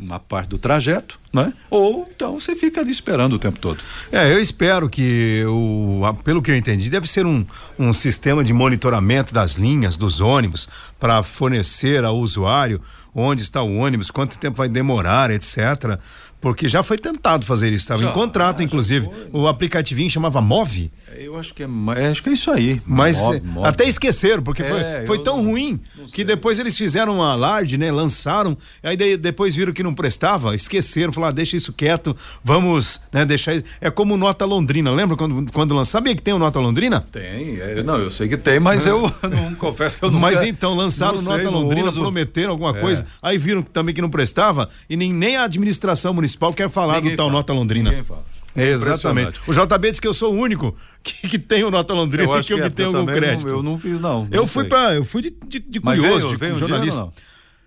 uma 0.00 0.18
parte 0.18 0.48
do 0.48 0.56
trajeto, 0.56 1.20
né? 1.30 1.52
Ou 1.68 2.08
então 2.10 2.40
você 2.40 2.56
fica 2.56 2.80
ali 2.80 2.90
esperando 2.90 3.34
o 3.34 3.38
tempo 3.38 3.58
todo. 3.58 3.80
É, 4.10 4.32
eu 4.32 4.40
espero 4.40 4.88
que 4.88 5.44
o, 5.46 6.00
pelo 6.24 6.40
que 6.40 6.50
eu 6.50 6.56
entendi, 6.56 6.88
deve 6.88 7.06
ser 7.06 7.26
um, 7.26 7.44
um 7.78 7.92
sistema 7.92 8.42
de 8.42 8.54
monitoramento 8.54 9.34
das 9.34 9.56
linhas, 9.56 9.94
dos 9.94 10.20
ônibus, 10.22 10.70
para 10.98 11.22
fornecer 11.22 12.02
ao 12.02 12.16
usuário 12.16 12.80
onde 13.14 13.42
está 13.42 13.62
o 13.62 13.76
ônibus, 13.76 14.10
quanto 14.10 14.38
tempo 14.38 14.56
vai 14.56 14.68
demorar, 14.68 15.30
etc. 15.30 15.98
Porque 16.40 16.68
já 16.68 16.82
foi 16.82 16.96
tentado 16.96 17.44
fazer 17.44 17.68
isso, 17.68 17.82
estava 17.82 18.04
em 18.04 18.12
contrato, 18.12 18.62
inclusive. 18.62 19.08
O 19.32 19.48
aplicativinho 19.48 20.10
chamava 20.10 20.40
Move. 20.40 20.90
Eu 21.16 21.38
acho 21.38 21.54
que 21.54 21.62
é, 21.62 21.68
é, 21.96 22.08
acho 22.08 22.22
que 22.22 22.28
é 22.28 22.32
isso 22.32 22.50
aí. 22.50 22.80
Mas 22.86 23.16
Move, 23.16 23.40
Move. 23.40 23.66
até 23.66 23.84
esqueceram, 23.84 24.42
porque 24.42 24.62
é, 24.62 24.66
foi, 24.66 25.06
foi 25.06 25.18
tão 25.22 25.42
ruim 25.44 25.80
que 26.12 26.24
depois 26.24 26.58
eles 26.58 26.76
fizeram 26.76 27.18
um 27.18 27.22
alarde, 27.22 27.78
né? 27.78 27.90
Lançaram, 27.90 28.56
aí 28.82 28.96
depois 29.16 29.54
viram 29.54 29.72
que 29.72 29.82
não 29.82 29.94
prestava, 29.94 30.54
esqueceram. 30.54 31.12
falou, 31.12 31.28
ah, 31.28 31.32
deixa 31.32 31.56
isso 31.56 31.72
quieto, 31.72 32.16
vamos, 32.42 33.00
né, 33.12 33.24
deixar 33.24 33.54
isso. 33.54 33.64
É 33.80 33.90
como 33.90 34.16
Nota 34.16 34.44
Londrina, 34.44 34.90
lembra 34.90 35.16
quando, 35.16 35.50
quando 35.52 35.74
lançou? 35.74 35.92
Sabia 35.98 36.14
que 36.14 36.22
tem 36.22 36.34
o 36.34 36.38
Nota 36.38 36.60
Londrina? 36.60 37.06
Tem, 37.10 37.60
é, 37.60 37.82
não, 37.82 37.96
eu 37.96 38.10
sei 38.10 38.28
que 38.28 38.36
tem, 38.36 38.60
mas 38.60 38.86
eu 38.86 39.02
não 39.28 39.54
confesso 39.54 39.98
que 39.98 40.04
eu 40.04 40.10
não 40.10 40.20
Mas 40.20 40.42
então, 40.42 40.74
lançaram 40.74 41.20
Nota 41.22 41.42
sei, 41.42 41.46
Londrina, 41.46 41.92
prometeram 41.92 42.50
alguma 42.52 42.76
é. 42.76 42.80
coisa, 42.80 43.06
aí 43.22 43.38
viram 43.38 43.62
também 43.62 43.94
que 43.94 44.02
não 44.02 44.10
prestava 44.10 44.68
e 44.88 44.96
nem, 44.96 45.12
nem 45.12 45.36
a 45.36 45.44
administração 45.44 46.12
municipal 46.12 46.52
quer 46.52 46.68
falar 46.68 46.96
Ninguém 46.96 47.12
do 47.12 47.16
tal 47.16 47.26
fala. 47.26 47.38
Nota 47.38 47.52
Londrina. 47.52 47.90
Ninguém 47.90 48.04
fala. 48.04 48.24
Exatamente. 48.62 49.40
O 49.46 49.52
JB 49.52 49.90
disse 49.90 50.00
que 50.00 50.08
eu 50.08 50.14
sou 50.14 50.34
o 50.34 50.38
único 50.38 50.74
que, 51.02 51.28
que 51.28 51.38
tem 51.38 51.64
o 51.64 51.70
Nota 51.70 51.94
Londrina 51.94 52.24
eu 52.24 52.40
e 52.40 52.44
que, 52.44 52.52
eu 52.52 52.62
que 52.62 52.70
tenho 52.70 52.96
algum 52.96 53.06
crédito. 53.06 53.48
Não, 53.48 53.56
eu 53.56 53.62
não 53.62 53.78
fiz, 53.78 54.00
não. 54.00 54.24
não 54.24 54.28
eu 54.30 54.46
fui 54.46 54.64
para 54.64 54.94
Eu 54.94 55.04
fui 55.04 55.22
de, 55.22 55.30
de, 55.46 55.58
de 55.60 55.80
curioso, 55.80 56.28
veio, 56.28 56.30
de, 56.30 56.36
veio 56.36 56.58
jornalista. 56.58 57.04
Um 57.04 57.10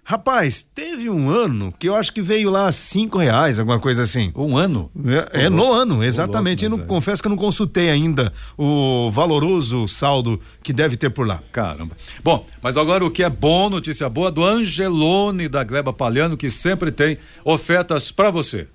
Rapaz, 0.03 0.63
teve 0.63 1.09
um 1.09 1.29
ano 1.29 1.73
que 1.77 1.87
eu 1.87 1.95
acho 1.95 2.11
que 2.11 2.21
veio 2.21 2.49
lá 2.49 2.71
cinco 2.71 3.19
reais, 3.19 3.59
alguma 3.59 3.79
coisa 3.79 4.01
assim. 4.01 4.31
Um 4.35 4.57
ano? 4.57 4.89
É, 5.31 5.45
é 5.45 5.49
no 5.49 5.71
ano, 5.71 6.03
exatamente. 6.03 6.67
Louco, 6.67 6.75
eu 6.75 6.77
não, 6.79 6.85
é. 6.85 6.87
confesso 6.87 7.21
que 7.21 7.27
eu 7.27 7.29
não 7.29 7.37
consultei 7.37 7.89
ainda 7.89 8.33
o 8.57 9.09
valoroso 9.11 9.87
saldo 9.87 10.41
que 10.63 10.73
deve 10.73 10.97
ter 10.97 11.11
por 11.11 11.27
lá. 11.27 11.41
Caramba. 11.51 11.95
Bom, 12.23 12.45
mas 12.61 12.77
agora 12.77 13.05
o 13.05 13.11
que 13.11 13.23
é 13.23 13.29
bom, 13.29 13.69
notícia 13.69 14.09
boa 14.09 14.31
do 14.31 14.43
Angelone 14.43 15.47
da 15.47 15.63
Gleba 15.63 15.93
Palhano, 15.93 16.35
que 16.35 16.49
sempre 16.49 16.91
tem 16.91 17.17
ofertas 17.45 18.11
para 18.11 18.31
você. 18.31 18.67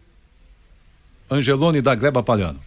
Angelone 1.31 1.83
da 1.83 1.95
Gleba 1.95 2.23
Palhano. 2.23 2.59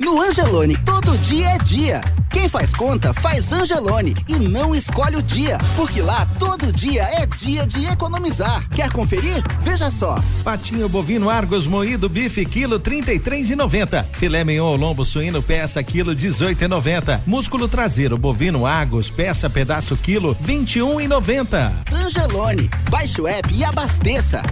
No 0.00 0.20
Angelone, 0.20 0.76
todo 0.78 1.18
dia 1.18 1.50
é 1.50 1.58
dia. 1.58 2.00
Quem 2.30 2.48
faz 2.48 2.72
conta, 2.72 3.12
faz 3.12 3.52
Angelone 3.52 4.14
e 4.28 4.38
não 4.38 4.74
escolhe 4.74 5.16
o 5.16 5.22
dia, 5.22 5.58
porque 5.76 6.00
lá 6.00 6.26
todo 6.38 6.72
dia 6.72 7.02
é 7.02 7.26
dia 7.26 7.66
de 7.66 7.84
economizar. 7.84 8.66
Quer 8.70 8.90
conferir? 8.90 9.42
Veja 9.60 9.90
só. 9.90 10.18
Patinho 10.42 10.88
bovino 10.88 11.28
Argos 11.28 11.66
moído 11.66 12.08
bife 12.08 12.46
quilo 12.46 12.78
trinta 12.78 13.12
e 13.12 13.20
três 13.20 13.50
e 13.50 13.56
noventa. 13.56 14.02
Filé 14.02 14.42
mignon 14.42 14.76
lombo 14.76 15.04
suíno 15.04 15.42
peça 15.42 15.82
quilo 15.82 16.14
dezoito 16.14 16.64
e 16.64 16.68
noventa. 16.68 17.22
Músculo 17.26 17.68
traseiro 17.68 18.16
bovino 18.16 18.64
Argos 18.64 19.10
peça 19.10 19.50
pedaço 19.50 19.96
quilo 19.98 20.34
vinte 20.40 20.76
e 20.76 20.82
um 20.82 20.98
e 20.98 21.06
noventa. 21.06 21.72
Angelone, 21.92 22.70
baixe 22.88 23.20
o 23.20 23.28
app 23.28 23.52
e 23.52 23.62
abasteça. 23.62 24.42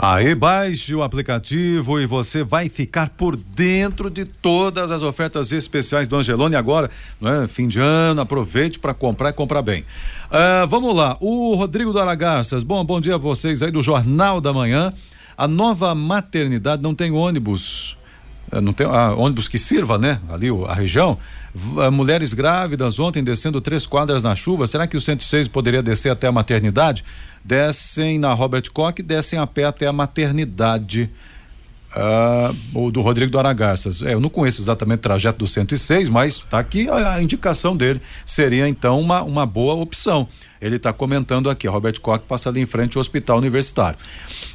Aí 0.00 0.32
baixe 0.32 0.94
o 0.94 1.02
aplicativo 1.02 2.00
e 2.00 2.06
você 2.06 2.44
vai 2.44 2.68
ficar 2.68 3.08
por 3.08 3.36
dentro 3.36 4.08
de 4.08 4.24
todas 4.24 4.92
as 4.92 5.02
ofertas 5.02 5.50
especiais 5.50 6.06
do 6.06 6.14
Angelone 6.14 6.54
agora, 6.54 6.88
não 7.20 7.42
é? 7.42 7.48
Fim 7.48 7.66
de 7.66 7.80
ano, 7.80 8.20
aproveite 8.20 8.78
para 8.78 8.94
comprar 8.94 9.30
e 9.30 9.32
comprar 9.32 9.60
bem. 9.60 9.80
Uh, 10.30 10.68
vamos 10.68 10.94
lá, 10.94 11.16
o 11.18 11.52
Rodrigo 11.56 11.92
do 11.92 11.98
Aragaças, 11.98 12.62
bom, 12.62 12.84
bom 12.84 13.00
dia 13.00 13.16
a 13.16 13.18
vocês 13.18 13.60
aí 13.60 13.72
do 13.72 13.82
Jornal 13.82 14.40
da 14.40 14.52
Manhã. 14.52 14.92
A 15.36 15.48
nova 15.48 15.92
maternidade 15.96 16.80
não 16.80 16.94
tem 16.94 17.10
ônibus, 17.10 17.98
eh, 18.52 18.60
não 18.60 18.72
tem 18.72 18.86
ah, 18.86 19.14
ônibus 19.14 19.48
que 19.48 19.58
sirva, 19.58 19.98
né? 19.98 20.20
Ali 20.28 20.48
a 20.68 20.74
região. 20.74 21.18
Uh, 21.76 21.90
mulheres 21.90 22.32
grávidas 22.32 23.00
ontem 23.00 23.24
descendo 23.24 23.60
três 23.60 23.86
quadras 23.86 24.22
na 24.22 24.36
chuva. 24.36 24.66
Será 24.66 24.86
que 24.86 24.96
o 24.96 25.00
106 25.00 25.48
poderia 25.48 25.82
descer 25.82 26.10
até 26.10 26.26
a 26.26 26.32
maternidade? 26.32 27.04
descem 27.44 28.18
na 28.18 28.32
Robert 28.34 28.70
Koch, 28.72 29.02
descem 29.02 29.38
a 29.38 29.46
pé 29.46 29.64
até 29.64 29.86
a 29.86 29.92
maternidade. 29.92 31.08
O 32.74 32.90
do 32.90 33.00
Rodrigo 33.00 33.32
do 33.32 33.38
Aragarças. 33.38 34.02
É, 34.02 34.12
eu 34.12 34.20
não 34.20 34.28
conheço 34.28 34.60
exatamente 34.60 34.98
o 34.98 35.02
trajeto 35.02 35.38
do 35.38 35.46
106, 35.46 36.10
mas 36.10 36.34
está 36.34 36.58
aqui 36.58 36.88
a, 36.88 37.14
a, 37.14 37.22
indicação 37.22 37.74
dele. 37.74 38.00
Seria 38.26 38.68
então 38.68 39.00
uma, 39.00 39.22
uma 39.22 39.46
boa 39.46 39.74
opção. 39.74 40.28
Ele 40.60 40.76
está 40.76 40.92
comentando 40.92 41.48
aqui, 41.50 41.66
Robert 41.66 42.00
Koch 42.00 42.24
passa 42.26 42.48
ali 42.48 42.60
em 42.60 42.66
frente 42.66 42.96
ao 42.96 43.00
hospital 43.00 43.38
universitário. 43.38 43.98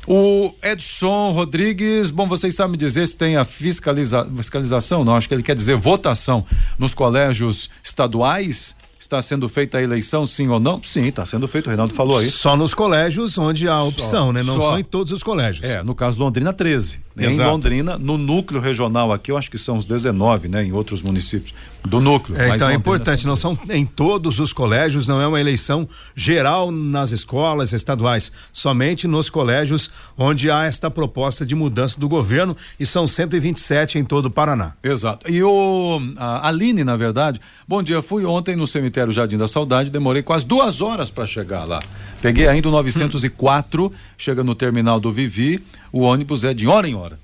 O 0.08 0.54
Edson 0.62 1.32
Rodrigues, 1.32 2.10
bom, 2.12 2.28
vocês 2.28 2.56
sabem 2.56 2.78
dizer 2.78 3.08
se 3.08 3.16
tem 3.16 3.38
a 3.38 3.46
fiscaliza, 3.46 4.30
fiscalização? 4.36 5.04
Não, 5.04 5.16
acho 5.16 5.28
que 5.28 5.34
ele 5.34 5.44
quer 5.44 5.56
dizer 5.56 5.76
votação 5.76 6.46
nos 6.78 6.94
colégios 6.94 7.70
estaduais 7.84 8.76
Está 9.04 9.22
sendo 9.22 9.50
feita 9.50 9.80
a 9.80 9.84
eleição, 9.84 10.26
sim 10.26 10.48
ou 10.48 10.62
não? 10.62 10.82
Sim, 10.82 11.04
está 11.08 11.26
sendo 11.26 11.46
feito, 11.46 11.66
o 11.66 11.70
Reinaldo 11.70 11.94
falou 11.94 12.20
aí. 12.20 12.32
Só 12.32 12.56
nos 12.56 12.74
colégios 12.74 13.38
onde 13.38 13.68
há 13.68 13.84
opção, 13.84 14.28
só, 14.28 14.32
né? 14.32 14.42
Não 14.44 14.56
só. 14.56 14.62
são 14.62 14.80
em 14.80 14.84
todos 14.84 15.12
os 15.12 15.22
colégios. 15.22 15.70
É, 15.70 15.84
no 15.84 15.94
caso 15.94 16.16
de 16.16 16.24
Londrina, 16.24 16.54
13. 16.54 17.02
Exato. 17.18 17.42
Em 17.42 17.52
Londrina, 17.52 17.98
no 17.98 18.18
núcleo 18.18 18.60
regional 18.60 19.12
aqui, 19.12 19.32
eu 19.32 19.38
acho 19.38 19.52
que 19.52 19.58
são 19.58 19.78
os 19.78 19.86
19, 19.86 20.48
né? 20.48 20.64
Em 20.64 20.72
outros 20.72 21.02
municípios 21.02 21.54
do 21.86 22.00
núcleo. 22.00 22.40
É, 22.40 22.56
então 22.56 22.70
é 22.70 22.74
importante, 22.74 23.28
não 23.28 23.36
são 23.36 23.58
em 23.70 23.86
todos 23.86 24.40
os 24.40 24.54
colégios, 24.54 25.08
não 25.08 25.22
é 25.22 25.28
uma 25.28 25.40
eleição 25.40 25.88
geral 26.16 26.72
nas 26.72 27.12
escolas 27.12 27.74
estaduais, 27.74 28.32
somente 28.52 29.08
nos 29.08 29.30
colégios 29.30 29.92
onde 30.18 30.50
há 30.50 30.64
esta 30.66 30.90
proposta 30.90 31.46
de 31.46 31.54
mudança 31.54 32.00
do 32.00 32.08
governo 32.08 32.56
e 32.80 32.86
são 32.86 33.06
127 33.06 34.00
em 34.00 34.04
todo 34.04 34.28
o 34.28 34.32
Paraná. 34.32 34.74
Exato. 34.82 35.30
E 35.30 35.44
o 35.44 36.00
a 36.18 36.48
Aline, 36.48 36.84
na 36.84 36.96
verdade, 36.96 37.40
bom 37.68 37.84
dia, 37.84 38.02
fui 38.02 38.26
ontem 38.26 38.56
no 38.56 38.66
cemitério 38.66 39.12
Jardim 39.12 39.38
da 39.38 39.48
Saudade, 39.48 39.90
demorei 39.90 40.24
quase 40.24 40.46
duas 40.46 40.82
horas 40.82 41.10
para 41.10 41.26
chegar 41.26 41.66
lá. 41.66 41.82
Peguei 42.22 42.48
ainda 42.48 42.70
o 42.70 42.72
904, 42.84 43.92
chega 44.18 44.44
no 44.44 44.56
terminal 44.56 45.00
do 45.00 45.12
Vivi, 45.12 45.62
o 45.94 46.02
ônibus 46.02 46.44
é 46.44 46.54
de 46.54 46.68
hora 46.68 46.88
em 46.88 46.96
hora. 46.96 47.20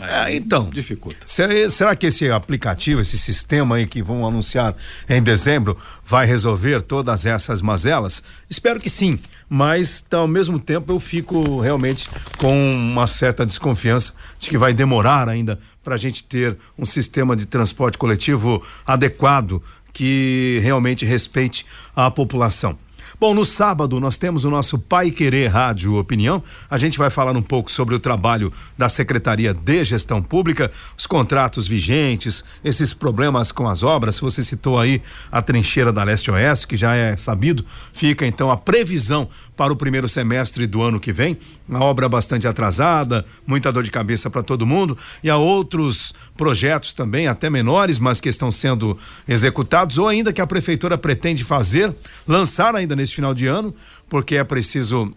É, 0.00 0.34
então, 0.34 0.70
dificulta. 0.70 1.18
Será, 1.26 1.68
será, 1.68 1.94
que 1.94 2.06
esse 2.06 2.30
aplicativo, 2.30 3.02
esse 3.02 3.18
sistema 3.18 3.76
aí 3.76 3.86
que 3.86 4.00
vão 4.00 4.26
anunciar 4.26 4.74
em 5.06 5.22
dezembro, 5.22 5.76
vai 6.02 6.24
resolver 6.24 6.80
todas 6.80 7.26
essas 7.26 7.60
mazelas? 7.60 8.22
Espero 8.48 8.80
que 8.80 8.88
sim, 8.88 9.18
mas 9.50 10.00
tá, 10.00 10.18
ao 10.18 10.28
mesmo 10.28 10.58
tempo 10.58 10.94
eu 10.94 10.98
fico 10.98 11.60
realmente 11.60 12.08
com 12.38 12.72
uma 12.72 13.06
certa 13.06 13.44
desconfiança 13.44 14.14
de 14.40 14.48
que 14.48 14.56
vai 14.56 14.72
demorar 14.72 15.28
ainda 15.28 15.58
para 15.84 15.94
a 15.94 15.98
gente 15.98 16.24
ter 16.24 16.56
um 16.78 16.86
sistema 16.86 17.36
de 17.36 17.44
transporte 17.44 17.98
coletivo 17.98 18.62
adequado 18.86 19.62
que 19.92 20.58
realmente 20.62 21.04
respeite 21.04 21.66
a 21.94 22.10
população. 22.10 22.78
Bom, 23.22 23.34
no 23.34 23.44
sábado 23.44 24.00
nós 24.00 24.18
temos 24.18 24.44
o 24.44 24.50
nosso 24.50 24.76
Pai 24.76 25.08
Querer 25.12 25.46
Rádio 25.46 25.94
Opinião. 25.94 26.42
A 26.68 26.76
gente 26.76 26.98
vai 26.98 27.08
falar 27.08 27.36
um 27.36 27.40
pouco 27.40 27.70
sobre 27.70 27.94
o 27.94 28.00
trabalho 28.00 28.52
da 28.76 28.88
Secretaria 28.88 29.54
de 29.54 29.84
Gestão 29.84 30.20
Pública, 30.20 30.72
os 30.98 31.06
contratos 31.06 31.68
vigentes, 31.68 32.42
esses 32.64 32.92
problemas 32.92 33.52
com 33.52 33.68
as 33.68 33.84
obras. 33.84 34.18
Você 34.18 34.42
citou 34.42 34.76
aí 34.76 35.00
a 35.30 35.40
trincheira 35.40 35.92
da 35.92 36.02
Leste 36.02 36.32
Oeste, 36.32 36.66
que 36.66 36.74
já 36.74 36.96
é 36.96 37.16
sabido. 37.16 37.64
Fica 37.92 38.26
então 38.26 38.50
a 38.50 38.56
previsão 38.56 39.28
para 39.56 39.72
o 39.72 39.76
primeiro 39.76 40.08
semestre 40.08 40.66
do 40.66 40.82
ano 40.82 40.98
que 40.98 41.12
vem. 41.12 41.38
Uma 41.68 41.84
obra 41.84 42.08
bastante 42.08 42.48
atrasada, 42.48 43.24
muita 43.46 43.70
dor 43.70 43.84
de 43.84 43.90
cabeça 43.92 44.28
para 44.28 44.42
todo 44.42 44.66
mundo. 44.66 44.98
E 45.22 45.30
há 45.30 45.36
outros 45.36 46.12
projetos 46.36 46.92
também, 46.92 47.28
até 47.28 47.48
menores, 47.48 47.98
mas 48.00 48.20
que 48.20 48.28
estão 48.28 48.50
sendo 48.50 48.98
executados, 49.28 49.98
ou 49.98 50.08
ainda 50.08 50.32
que 50.32 50.40
a 50.40 50.46
prefeitura 50.46 50.98
pretende 50.98 51.44
fazer, 51.44 51.94
lançar 52.26 52.74
ainda 52.74 52.96
neste 52.96 53.11
final 53.14 53.34
de 53.34 53.46
ano, 53.46 53.74
porque 54.08 54.36
é 54.36 54.44
preciso 54.44 55.10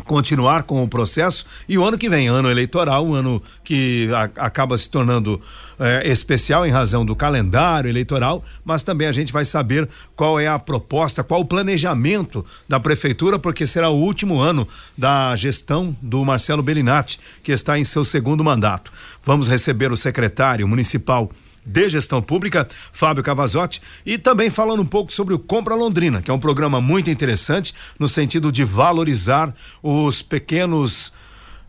continuar 0.00 0.62
com 0.62 0.82
o 0.82 0.88
processo 0.88 1.44
e 1.68 1.76
o 1.76 1.84
ano 1.84 1.98
que 1.98 2.08
vem, 2.08 2.28
ano 2.28 2.50
eleitoral, 2.50 3.06
um 3.06 3.14
ano 3.14 3.42
que 3.62 4.08
a, 4.14 4.46
acaba 4.46 4.76
se 4.78 4.88
tornando 4.88 5.40
é, 5.78 6.08
especial 6.08 6.64
em 6.64 6.70
razão 6.70 7.04
do 7.04 7.14
calendário 7.14 7.90
eleitoral, 7.90 8.42
mas 8.64 8.82
também 8.82 9.06
a 9.06 9.12
gente 9.12 9.32
vai 9.32 9.44
saber 9.44 9.88
qual 10.16 10.40
é 10.40 10.46
a 10.46 10.58
proposta, 10.58 11.22
qual 11.22 11.40
o 11.40 11.44
planejamento 11.44 12.44
da 12.68 12.80
prefeitura, 12.80 13.38
porque 13.38 13.66
será 13.66 13.90
o 13.90 14.00
último 14.00 14.40
ano 14.40 14.66
da 14.96 15.34
gestão 15.36 15.94
do 16.00 16.24
Marcelo 16.24 16.62
Bellinati, 16.62 17.20
que 17.42 17.52
está 17.52 17.78
em 17.78 17.84
seu 17.84 18.04
segundo 18.04 18.42
mandato. 18.42 18.92
Vamos 19.22 19.48
receber 19.48 19.92
o 19.92 19.96
secretário 19.96 20.66
municipal 20.66 21.30
de 21.64 21.88
Gestão 21.88 22.20
Pública, 22.20 22.68
Fábio 22.92 23.22
Cavazotti, 23.22 23.80
e 24.04 24.18
também 24.18 24.50
falando 24.50 24.82
um 24.82 24.86
pouco 24.86 25.12
sobre 25.12 25.34
o 25.34 25.38
Compra 25.38 25.74
Londrina, 25.74 26.20
que 26.20 26.30
é 26.30 26.34
um 26.34 26.40
programa 26.40 26.80
muito 26.80 27.10
interessante 27.10 27.74
no 27.98 28.08
sentido 28.08 28.50
de 28.50 28.64
valorizar 28.64 29.54
os 29.82 30.22
pequenos 30.22 31.12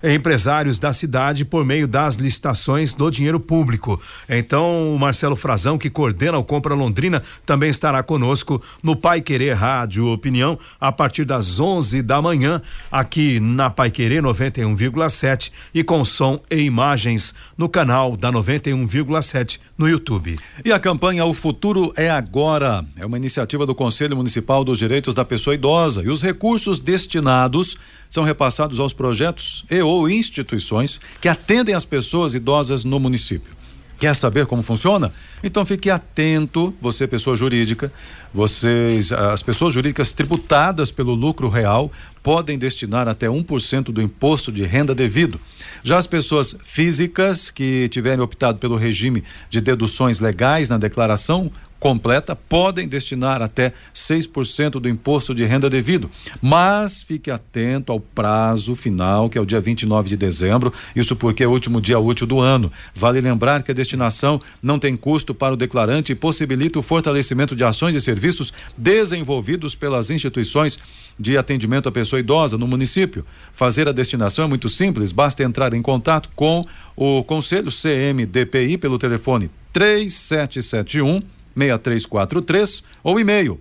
empresários 0.04 0.80
da 0.80 0.92
cidade 0.92 1.46
por 1.46 1.64
meio 1.64 1.88
das 1.88 2.16
licitações 2.16 2.94
do 2.94 3.10
dinheiro 3.10 3.40
público. 3.40 4.02
Então, 4.28 4.94
o 4.94 5.00
Marcelo 5.00 5.36
Frazão, 5.36 5.78
que 5.78 5.90
coordena 5.90 6.38
o 6.38 6.44
Compra 6.44 6.74
Londrina, 6.74 7.24
também 7.46 7.70
estará 7.70 8.04
conosco 8.04 8.62
no 8.82 8.96
Pai 8.96 9.22
Querer 9.22 9.54
Rádio 9.54 10.08
Opinião 10.08 10.60
a 10.80 10.92
partir 10.92 11.24
das 11.24 11.60
11 11.60 12.02
da 12.02 12.22
manhã, 12.22 12.62
aqui 12.92 13.40
na 13.40 13.70
Pai 13.70 13.90
Querer 13.90 14.22
91,7 14.22 15.52
e 15.74 15.84
com 15.84 16.04
som 16.04 16.42
e 16.52 16.58
imagens 16.58 17.34
no 17.58 17.70
canal 17.70 18.18
da 18.18 18.32
91,7 18.32 19.60
no 19.78 19.88
YouTube. 19.88 20.36
E 20.66 20.72
a 20.72 20.80
campanha 20.80 21.26
O 21.26 21.34
Futuro 21.34 21.94
é 21.96 22.10
Agora 22.10 22.86
é 22.98 23.06
uma 23.06 23.18
iniciativa 23.18 23.66
do 23.66 23.74
Conselho 23.74 24.18
Municipal 24.18 24.64
dos 24.64 24.80
Direitos 24.80 25.16
da 25.16 25.24
Pessoa 25.24 25.54
Idosa 25.54 26.04
e 26.04 26.10
os 26.10 26.22
recursos 26.22 26.80
destinados 26.80 27.78
são 28.14 28.24
repassados 28.24 28.80
aos 28.80 28.94
projetos 28.94 29.66
e 29.72 29.82
ou 29.82 30.08
instituições 30.08 31.02
que 31.20 31.28
atendem 31.28 31.74
as 31.74 31.84
pessoas 31.84 32.36
idosas 32.36 32.84
no 32.84 33.00
município. 33.00 33.52
Quer 33.98 34.16
saber 34.16 34.46
como 34.46 34.62
funciona? 34.62 35.12
Então 35.44 35.66
fique 35.66 35.90
atento, 35.90 36.72
você 36.80 37.08
pessoa 37.08 37.36
jurídica, 37.36 37.92
vocês, 38.32 39.12
as 39.12 39.42
pessoas 39.42 39.74
jurídicas 39.74 40.12
tributadas 40.12 40.92
pelo 40.92 41.16
lucro 41.16 41.50
real 41.50 41.92
podem 42.22 42.56
destinar 42.56 43.08
até 43.08 43.26
1% 43.26 43.86
do 43.86 44.00
imposto 44.00 44.52
de 44.52 44.62
renda 44.62 44.94
devido. 44.94 45.42
Já 45.84 45.98
as 45.98 46.06
pessoas 46.06 46.56
físicas 46.64 47.50
que 47.50 47.90
tiverem 47.90 48.22
optado 48.22 48.60
pelo 48.60 48.76
regime 48.76 49.24
de 49.50 49.60
deduções 49.60 50.20
legais 50.20 50.70
na 50.70 50.78
declaração 50.78 51.52
completa 51.84 52.34
podem 52.34 52.88
destinar 52.88 53.42
até 53.42 53.74
6% 53.94 54.80
do 54.80 54.88
imposto 54.88 55.36
de 55.36 55.44
renda 55.44 55.70
devido. 55.70 56.10
Mas 56.42 57.04
fique 57.04 57.30
atento 57.30 57.92
ao 57.92 58.00
prazo 58.00 58.74
final, 58.74 59.30
que 59.30 59.38
é 59.38 59.42
o 59.42 59.46
dia 59.46 59.60
29 59.60 60.08
de 60.08 60.16
dezembro, 60.16 60.72
isso 60.96 61.14
porque 61.14 61.44
é 61.44 61.48
o 61.48 61.52
último 61.52 61.82
dia 61.82 62.00
útil 62.00 62.26
do 62.26 62.40
ano. 62.40 62.72
Vale 62.96 63.20
lembrar 63.20 63.64
que 63.64 63.72
a 63.72 63.74
destinação 63.74 64.40
não 64.62 64.80
tem 64.80 64.96
custo 64.96 65.36
para 65.36 65.56
o 65.56 65.58
declarante 65.58 66.14
e 66.14 66.16
possibilita 66.16 66.80
o 66.80 66.82
fortalecimento 66.82 67.54
de 67.54 67.66
ações 67.66 67.94
e 67.96 68.00
serviços 68.00 68.54
desenvolvidos 68.78 69.76
pelas 69.76 70.10
instituições 70.10 70.80
de 71.20 71.38
atendimento 71.38 71.90
à 71.90 71.92
pessoa 71.92 72.22
idosa 72.22 72.58
no 72.58 72.66
município. 72.66 73.26
Fazer 73.52 73.90
a 73.90 73.92
destinação 73.92 74.46
é 74.46 74.48
muito 74.48 74.70
simples, 74.70 75.12
basta 75.12 75.44
entrar 75.44 75.74
em 75.74 75.82
contato 75.82 76.30
com 76.34 76.66
o 76.96 77.26
Conselho 77.26 77.70
CMDPI 77.70 78.78
pelo 78.78 78.98
telefone 78.98 79.52
3771 79.74 81.33
6343 81.56 82.84
ou 83.04 83.20
e-mail 83.20 83.58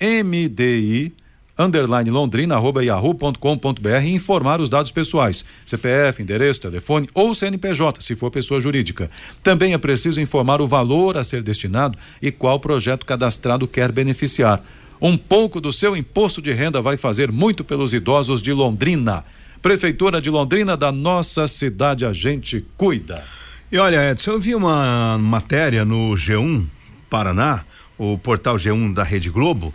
mdi 0.00 1.12
underline 1.58 2.10
londrina 2.10 2.56
arroba 2.56 2.82
yahoo.com.br 2.84 4.04
e 4.04 4.14
informar 4.14 4.60
os 4.60 4.70
dados 4.70 4.90
pessoais, 4.90 5.44
CPF, 5.66 6.22
endereço, 6.22 6.60
telefone 6.60 7.08
ou 7.14 7.34
CNPJ, 7.34 8.02
se 8.02 8.16
for 8.16 8.30
pessoa 8.30 8.60
jurídica. 8.60 9.10
Também 9.42 9.72
é 9.72 9.78
preciso 9.78 10.20
informar 10.20 10.60
o 10.60 10.66
valor 10.66 11.16
a 11.16 11.24
ser 11.24 11.42
destinado 11.42 11.96
e 12.20 12.30
qual 12.30 12.58
projeto 12.58 13.06
cadastrado 13.06 13.68
quer 13.68 13.92
beneficiar. 13.92 14.64
Um 15.00 15.16
pouco 15.16 15.60
do 15.60 15.72
seu 15.72 15.96
imposto 15.96 16.40
de 16.40 16.52
renda 16.52 16.80
vai 16.80 16.96
fazer 16.96 17.30
muito 17.30 17.64
pelos 17.64 17.92
idosos 17.92 18.40
de 18.40 18.52
Londrina. 18.52 19.24
Prefeitura 19.60 20.20
de 20.20 20.30
Londrina, 20.30 20.76
da 20.76 20.90
nossa 20.90 21.46
cidade, 21.46 22.04
a 22.04 22.12
gente 22.12 22.64
cuida. 22.76 23.22
E 23.70 23.78
olha, 23.78 24.10
Edson, 24.10 24.32
eu 24.32 24.40
vi 24.40 24.54
uma 24.54 25.18
matéria 25.18 25.84
no 25.84 26.12
G1 26.14 26.66
Paraná, 27.12 27.62
o 27.98 28.16
portal 28.16 28.56
G1 28.56 28.94
da 28.94 29.02
Rede 29.02 29.28
Globo, 29.28 29.74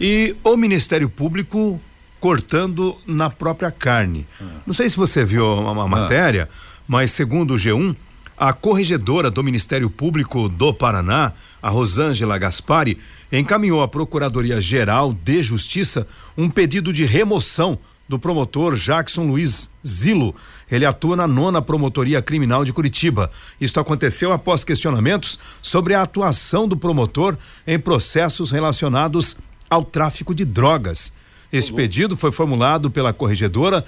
e 0.00 0.34
o 0.42 0.56
Ministério 0.56 1.08
Público 1.08 1.80
cortando 2.18 2.96
na 3.06 3.30
própria 3.30 3.70
carne. 3.70 4.26
Ah. 4.40 4.46
Não 4.66 4.74
sei 4.74 4.88
se 4.88 4.96
você 4.96 5.24
viu 5.24 5.46
uma, 5.46 5.86
matéria, 5.86 6.48
ah. 6.50 6.82
mas 6.88 7.12
segundo 7.12 7.54
o 7.54 7.56
G1, 7.56 7.94
a 8.36 8.52
corregedora 8.52 9.30
do 9.30 9.44
Ministério 9.44 9.88
Público 9.88 10.48
do 10.48 10.74
Paraná, 10.74 11.32
a 11.62 11.70
Rosângela 11.70 12.36
Gaspari, 12.36 12.98
encaminhou 13.30 13.80
à 13.80 13.86
Procuradoria 13.86 14.60
Geral 14.60 15.12
de 15.12 15.40
Justiça 15.40 16.08
um 16.36 16.50
pedido 16.50 16.92
de 16.92 17.04
remoção 17.04 17.78
do 18.08 18.18
promotor 18.18 18.74
Jackson 18.74 19.24
Luiz 19.28 19.70
Zilo. 19.86 20.34
Ele 20.72 20.86
atua 20.86 21.14
na 21.14 21.28
nona 21.28 21.60
Promotoria 21.60 22.22
Criminal 22.22 22.64
de 22.64 22.72
Curitiba. 22.72 23.30
Isto 23.60 23.78
aconteceu 23.78 24.32
após 24.32 24.64
questionamentos 24.64 25.38
sobre 25.60 25.92
a 25.92 26.00
atuação 26.00 26.66
do 26.66 26.78
promotor 26.78 27.36
em 27.66 27.78
processos 27.78 28.50
relacionados 28.50 29.36
ao 29.68 29.84
tráfico 29.84 30.34
de 30.34 30.46
drogas. 30.46 31.12
Esse 31.52 31.70
pedido 31.70 32.16
foi 32.16 32.32
formulado 32.32 32.90
pela 32.90 33.12
corregedora 33.12 33.84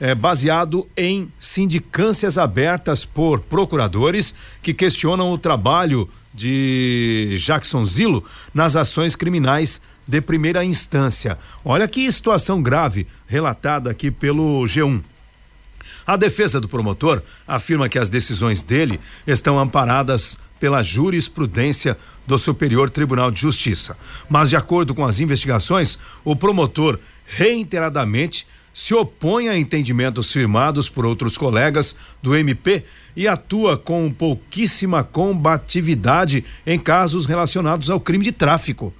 é, 0.00 0.12
baseado 0.12 0.88
em 0.96 1.30
sindicâncias 1.38 2.36
abertas 2.36 3.04
por 3.04 3.38
procuradores 3.38 4.34
que 4.60 4.74
questionam 4.74 5.32
o 5.32 5.38
trabalho 5.38 6.08
de 6.34 7.36
Jackson 7.38 7.84
Zilo 7.84 8.24
nas 8.52 8.74
ações 8.74 9.14
criminais 9.14 9.80
de 10.04 10.20
primeira 10.20 10.64
instância. 10.64 11.38
Olha 11.64 11.86
que 11.86 12.10
situação 12.10 12.60
grave 12.60 13.06
relatada 13.28 13.88
aqui 13.88 14.10
pelo 14.10 14.64
G1. 14.64 15.00
A 16.06 16.16
defesa 16.16 16.60
do 16.60 16.68
promotor 16.68 17.22
afirma 17.46 17.88
que 17.88 17.98
as 17.98 18.08
decisões 18.08 18.62
dele 18.62 19.00
estão 19.26 19.58
amparadas 19.58 20.38
pela 20.60 20.82
jurisprudência 20.82 21.96
do 22.26 22.38
Superior 22.38 22.88
Tribunal 22.90 23.30
de 23.30 23.40
Justiça. 23.40 23.96
Mas, 24.28 24.48
de 24.48 24.56
acordo 24.56 24.94
com 24.94 25.04
as 25.04 25.20
investigações, 25.20 25.98
o 26.24 26.34
promotor 26.34 26.98
reiteradamente 27.26 28.46
se 28.72 28.92
opõe 28.92 29.48
a 29.48 29.56
entendimentos 29.56 30.32
firmados 30.32 30.88
por 30.88 31.06
outros 31.06 31.38
colegas 31.38 31.96
do 32.20 32.34
MP 32.34 32.84
e 33.14 33.28
atua 33.28 33.78
com 33.78 34.12
pouquíssima 34.12 35.04
combatividade 35.04 36.44
em 36.66 36.78
casos 36.78 37.24
relacionados 37.24 37.88
ao 37.88 38.00
crime 38.00 38.24
de 38.24 38.32
tráfico. 38.32 38.92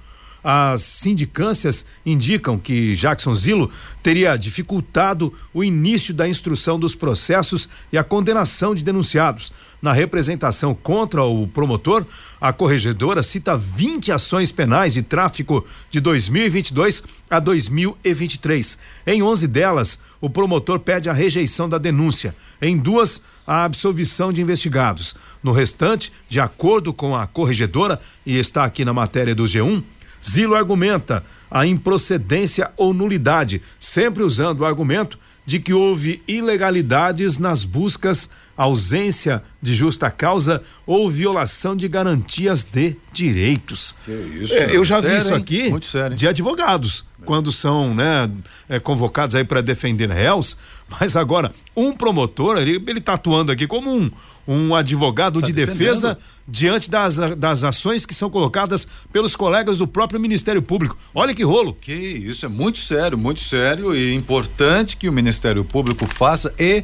As 0.47 0.83
sindicâncias 0.83 1.87
indicam 2.05 2.59
que 2.59 2.93
Jackson 2.93 3.33
Zilo 3.33 3.71
teria 4.03 4.37
dificultado 4.37 5.33
o 5.51 5.63
início 5.63 6.13
da 6.13 6.29
instrução 6.29 6.79
dos 6.79 6.93
processos 6.93 7.67
e 7.91 7.97
a 7.97 8.03
condenação 8.03 8.75
de 8.75 8.83
denunciados. 8.83 9.51
Na 9.81 9.91
representação 9.91 10.75
contra 10.75 11.23
o 11.23 11.47
promotor, 11.47 12.05
a 12.39 12.53
corregedora 12.53 13.23
cita 13.23 13.57
20 13.57 14.11
ações 14.11 14.51
penais 14.51 14.93
de 14.93 15.01
tráfico 15.01 15.65
de 15.89 15.99
2022 15.99 17.03
a 17.27 17.39
2023. 17.39 18.77
Em 19.07 19.23
11 19.23 19.47
delas, 19.47 19.99
o 20.21 20.29
promotor 20.29 20.79
pede 20.79 21.09
a 21.09 21.13
rejeição 21.13 21.67
da 21.67 21.79
denúncia. 21.79 22.35
Em 22.61 22.77
duas, 22.77 23.23
a 23.47 23.63
absolvição 23.63 24.31
de 24.31 24.41
investigados. 24.41 25.15
No 25.41 25.51
restante, 25.51 26.11
de 26.29 26.39
acordo 26.39 26.93
com 26.93 27.15
a 27.15 27.25
corregedora, 27.27 27.99
e 28.25 28.37
está 28.37 28.63
aqui 28.63 28.85
na 28.85 28.93
matéria 28.93 29.35
do 29.35 29.43
G1, 29.43 29.83
Zilo 30.23 30.55
argumenta 30.55 31.23
a 31.49 31.65
improcedência 31.65 32.71
ou 32.75 32.93
nulidade, 32.93 33.61
sempre 33.79 34.23
usando 34.23 34.61
o 34.61 34.65
argumento 34.65 35.17
de 35.45 35.59
que 35.59 35.73
houve 35.73 36.21
ilegalidades 36.27 37.37
nas 37.37 37.63
buscas, 37.63 38.29
ausência 38.57 39.43
de 39.61 39.73
justa 39.73 40.09
causa 40.09 40.63
ou 40.87 41.09
violação 41.09 41.75
de 41.75 41.87
garantias 41.87 42.63
de 42.63 42.95
direitos. 43.13 43.93
Que 44.03 44.11
isso? 44.11 44.53
É, 44.53 44.75
eu 44.75 44.83
já 44.83 45.01
sério, 45.01 45.17
vi 45.17 45.23
isso 45.23 45.33
aqui 45.33 45.71
de 46.15 46.27
advogados 46.27 47.05
quando 47.23 47.51
são 47.51 47.93
né, 47.93 48.29
é, 48.69 48.79
convocados 48.79 49.35
aí 49.35 49.43
para 49.43 49.61
defender 49.61 50.09
réus, 50.09 50.57
mas 50.89 51.15
agora 51.15 51.53
um 51.75 51.91
promotor 51.91 52.57
ele 52.57 52.81
ele 52.87 52.99
está 52.99 53.13
atuando 53.13 53.51
aqui 53.51 53.67
como 53.67 53.93
um 53.93 54.09
um 54.47 54.75
advogado 54.75 55.39
tá 55.39 55.47
de 55.47 55.53
defendendo. 55.53 55.77
defesa 55.77 56.17
diante 56.47 56.89
das, 56.89 57.17
das 57.37 57.63
ações 57.63 58.05
que 58.05 58.13
são 58.13 58.29
colocadas 58.29 58.87
pelos 59.11 59.35
colegas 59.35 59.79
do 59.79 59.87
próprio 59.87 60.19
Ministério 60.19 60.61
Público. 60.61 60.97
Olha 61.13 61.33
que 61.33 61.43
rolo. 61.43 61.75
Que 61.79 61.93
isso 61.93 62.45
é 62.45 62.49
muito 62.49 62.77
sério, 62.77 63.17
muito 63.17 63.41
sério 63.41 63.95
e 63.95 64.13
importante 64.13 64.95
que 64.95 65.09
o 65.09 65.13
Ministério 65.13 65.63
Público 65.65 66.05
faça 66.07 66.53
e 66.59 66.83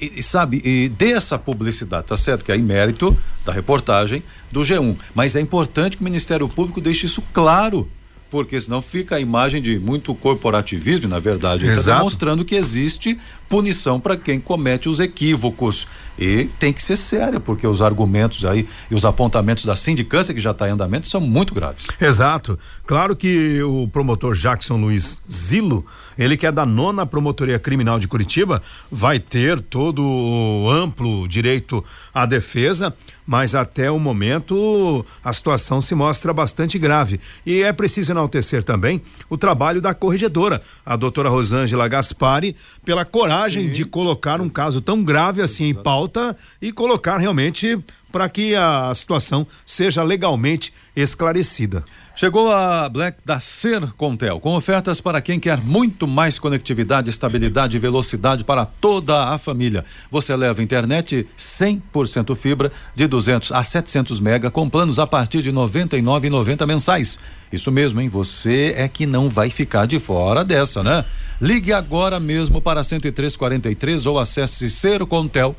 e, 0.00 0.20
sabe, 0.24 0.60
e 0.64 0.88
dê 0.88 1.12
essa 1.12 1.38
publicidade, 1.38 2.08
tá 2.08 2.16
certo? 2.16 2.44
Que 2.44 2.50
é 2.50 2.58
mérito 2.58 3.16
da 3.44 3.52
reportagem 3.52 4.24
do 4.50 4.60
G1. 4.60 4.96
Mas 5.14 5.36
é 5.36 5.40
importante 5.40 5.96
que 5.96 6.02
o 6.02 6.04
Ministério 6.04 6.48
Público 6.48 6.80
deixe 6.80 7.06
isso 7.06 7.22
claro 7.32 7.88
porque 8.34 8.58
senão 8.58 8.82
fica 8.82 9.14
a 9.14 9.20
imagem 9.20 9.62
de 9.62 9.78
muito 9.78 10.12
corporativismo, 10.12 11.06
na 11.08 11.20
verdade, 11.20 11.68
está 11.68 11.98
demonstrando 11.98 12.44
que 12.44 12.56
existe 12.56 13.16
punição 13.48 14.00
para 14.00 14.16
quem 14.16 14.40
comete 14.40 14.88
os 14.88 15.00
equívocos. 15.00 15.86
E 16.16 16.44
tem 16.60 16.72
que 16.72 16.80
ser 16.80 16.94
séria, 16.96 17.40
porque 17.40 17.66
os 17.66 17.82
argumentos 17.82 18.44
aí 18.44 18.68
e 18.88 18.94
os 18.94 19.04
apontamentos 19.04 19.64
da 19.64 19.74
sindicância 19.74 20.32
que 20.32 20.38
já 20.38 20.52
está 20.52 20.68
em 20.68 20.72
andamento 20.72 21.08
são 21.08 21.20
muito 21.20 21.52
graves. 21.52 21.86
Exato. 22.00 22.56
Claro 22.86 23.16
que 23.16 23.60
o 23.62 23.88
promotor 23.88 24.34
Jackson 24.34 24.76
Luiz 24.76 25.20
Zilo, 25.30 25.84
ele 26.16 26.36
que 26.36 26.46
é 26.46 26.52
da 26.52 26.64
nona 26.64 27.04
promotoria 27.04 27.58
criminal 27.58 27.98
de 27.98 28.06
Curitiba, 28.06 28.62
vai 28.90 29.18
ter 29.18 29.60
todo 29.60 30.04
o 30.04 30.70
amplo 30.70 31.26
direito 31.26 31.84
à 32.14 32.24
defesa, 32.26 32.94
mas 33.26 33.54
até 33.56 33.90
o 33.90 33.98
momento 33.98 35.04
a 35.22 35.32
situação 35.32 35.80
se 35.80 35.96
mostra 35.96 36.32
bastante 36.32 36.78
grave. 36.78 37.18
E 37.44 37.62
é 37.62 37.72
preciso 37.72 38.12
enaltecer 38.12 38.62
também 38.62 39.02
o 39.28 39.36
trabalho 39.36 39.80
da 39.80 39.92
corregedora, 39.92 40.62
a 40.86 40.94
doutora 40.94 41.28
Rosângela 41.28 41.88
Gaspari, 41.88 42.54
pela 42.84 43.04
coragem 43.04 43.33
Sim. 43.62 43.70
de 43.70 43.84
colocar 43.84 44.40
um 44.40 44.48
caso 44.48 44.80
tão 44.80 45.02
grave 45.02 45.42
assim 45.42 45.64
em 45.64 45.74
pauta 45.74 46.36
e 46.60 46.72
colocar 46.72 47.18
realmente 47.18 47.78
para 48.12 48.28
que 48.28 48.54
a 48.54 48.94
situação 48.94 49.44
seja 49.66 50.02
legalmente 50.04 50.72
esclarecida. 50.94 51.84
Chegou 52.16 52.52
a 52.52 52.88
Black 52.88 53.18
da 53.24 53.40
Sercontel, 53.40 54.38
com 54.38 54.54
ofertas 54.54 55.00
para 55.00 55.20
quem 55.20 55.40
quer 55.40 55.60
muito 55.60 56.06
mais 56.06 56.38
conectividade, 56.38 57.10
estabilidade 57.10 57.76
e 57.76 57.80
velocidade 57.80 58.44
para 58.44 58.64
toda 58.64 59.30
a 59.30 59.36
família. 59.36 59.84
Você 60.12 60.36
leva 60.36 60.62
internet 60.62 61.26
100% 61.36 62.36
fibra 62.36 62.70
de 62.94 63.08
200 63.08 63.50
a 63.50 63.64
700 63.64 64.20
mega 64.20 64.48
com 64.48 64.70
planos 64.70 65.00
a 65.00 65.08
partir 65.08 65.42
de 65.42 65.52
99,90 65.52 66.64
mensais. 66.68 67.18
Isso 67.52 67.72
mesmo, 67.72 68.00
hein? 68.00 68.08
Você 68.08 68.74
é 68.76 68.86
que 68.86 69.06
não 69.06 69.28
vai 69.28 69.50
ficar 69.50 69.86
de 69.86 69.98
fora 69.98 70.44
dessa, 70.44 70.84
né? 70.84 71.04
Ligue 71.44 71.74
agora 71.74 72.18
mesmo 72.18 72.58
para 72.58 72.82
10343 72.82 74.06
ou 74.06 74.18
acesse 74.18 74.70
sercontel.com.br 74.70 75.54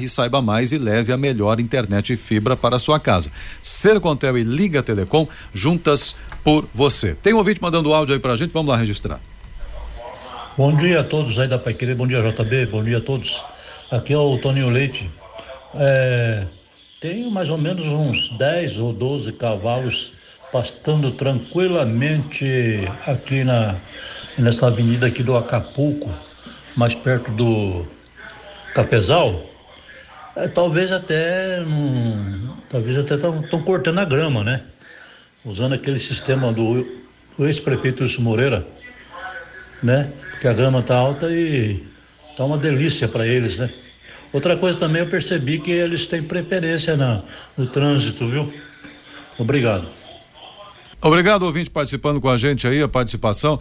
e 0.00 0.08
saiba 0.08 0.40
mais 0.40 0.72
e 0.72 0.78
leve 0.78 1.12
a 1.12 1.18
melhor 1.18 1.60
internet 1.60 2.14
e 2.14 2.16
fibra 2.16 2.56
para 2.56 2.76
a 2.76 2.78
sua 2.78 2.98
casa. 2.98 3.30
Sercontel 3.60 4.38
e 4.38 4.42
Liga 4.42 4.82
Telecom 4.82 5.28
juntas 5.52 6.16
por 6.42 6.66
você. 6.72 7.14
Tem 7.14 7.34
um 7.34 7.36
ouvinte 7.36 7.60
mandando 7.60 7.92
áudio 7.92 8.14
aí 8.14 8.18
pra 8.18 8.36
gente, 8.36 8.52
vamos 8.54 8.70
lá 8.70 8.78
registrar. 8.78 9.20
Bom 10.56 10.74
dia 10.74 11.00
a 11.00 11.04
todos 11.04 11.38
aí 11.38 11.46
da 11.46 11.58
Pai 11.58 11.74
Querer, 11.74 11.94
bom 11.94 12.06
dia 12.06 12.22
JB, 12.22 12.64
bom 12.70 12.82
dia 12.82 12.96
a 12.96 13.02
todos. 13.02 13.44
Aqui 13.90 14.14
é 14.14 14.18
o 14.18 14.38
Toninho 14.38 14.70
Leite. 14.70 15.10
É, 15.74 16.46
tenho 17.02 17.30
mais 17.30 17.50
ou 17.50 17.58
menos 17.58 17.84
uns 17.84 18.30
10 18.30 18.78
ou 18.78 18.94
12 18.94 19.30
cavalos 19.32 20.14
pastando 20.52 21.10
tranquilamente 21.10 22.86
aqui 23.06 23.42
na 23.42 23.74
nessa 24.38 24.66
avenida 24.66 25.06
aqui 25.06 25.22
do 25.22 25.36
Acapulco, 25.36 26.10
mais 26.76 26.94
perto 26.94 27.30
do 27.32 27.86
Capezal. 28.74 29.48
É, 30.36 30.48
talvez 30.48 30.92
até 30.92 31.62
talvez 32.68 32.96
até 32.98 33.14
estão 33.14 33.62
cortando 33.62 33.98
a 33.98 34.04
grama, 34.04 34.44
né? 34.44 34.62
Usando 35.44 35.74
aquele 35.74 35.98
sistema 35.98 36.52
do, 36.52 36.86
do 37.36 37.46
ex-prefeito 37.46 38.02
Wilson 38.02 38.22
Moreira, 38.22 38.66
né? 39.82 40.10
Porque 40.30 40.48
a 40.48 40.52
grama 40.52 40.82
tá 40.82 40.96
alta 40.96 41.30
e 41.30 41.84
tá 42.36 42.44
uma 42.44 42.56
delícia 42.56 43.08
para 43.08 43.26
eles, 43.26 43.58
né? 43.58 43.70
Outra 44.32 44.56
coisa 44.56 44.78
também 44.78 45.02
eu 45.02 45.08
percebi 45.08 45.58
que 45.58 45.70
eles 45.70 46.06
têm 46.06 46.22
preferência 46.22 46.96
na, 46.96 47.22
no 47.56 47.66
trânsito, 47.66 48.28
viu? 48.28 48.52
Obrigado. 49.38 50.01
Obrigado, 51.02 51.42
ouvinte, 51.42 51.68
participando 51.68 52.20
com 52.20 52.28
a 52.28 52.36
gente 52.36 52.66
aí, 52.66 52.80
a 52.80 52.88
participação. 52.88 53.58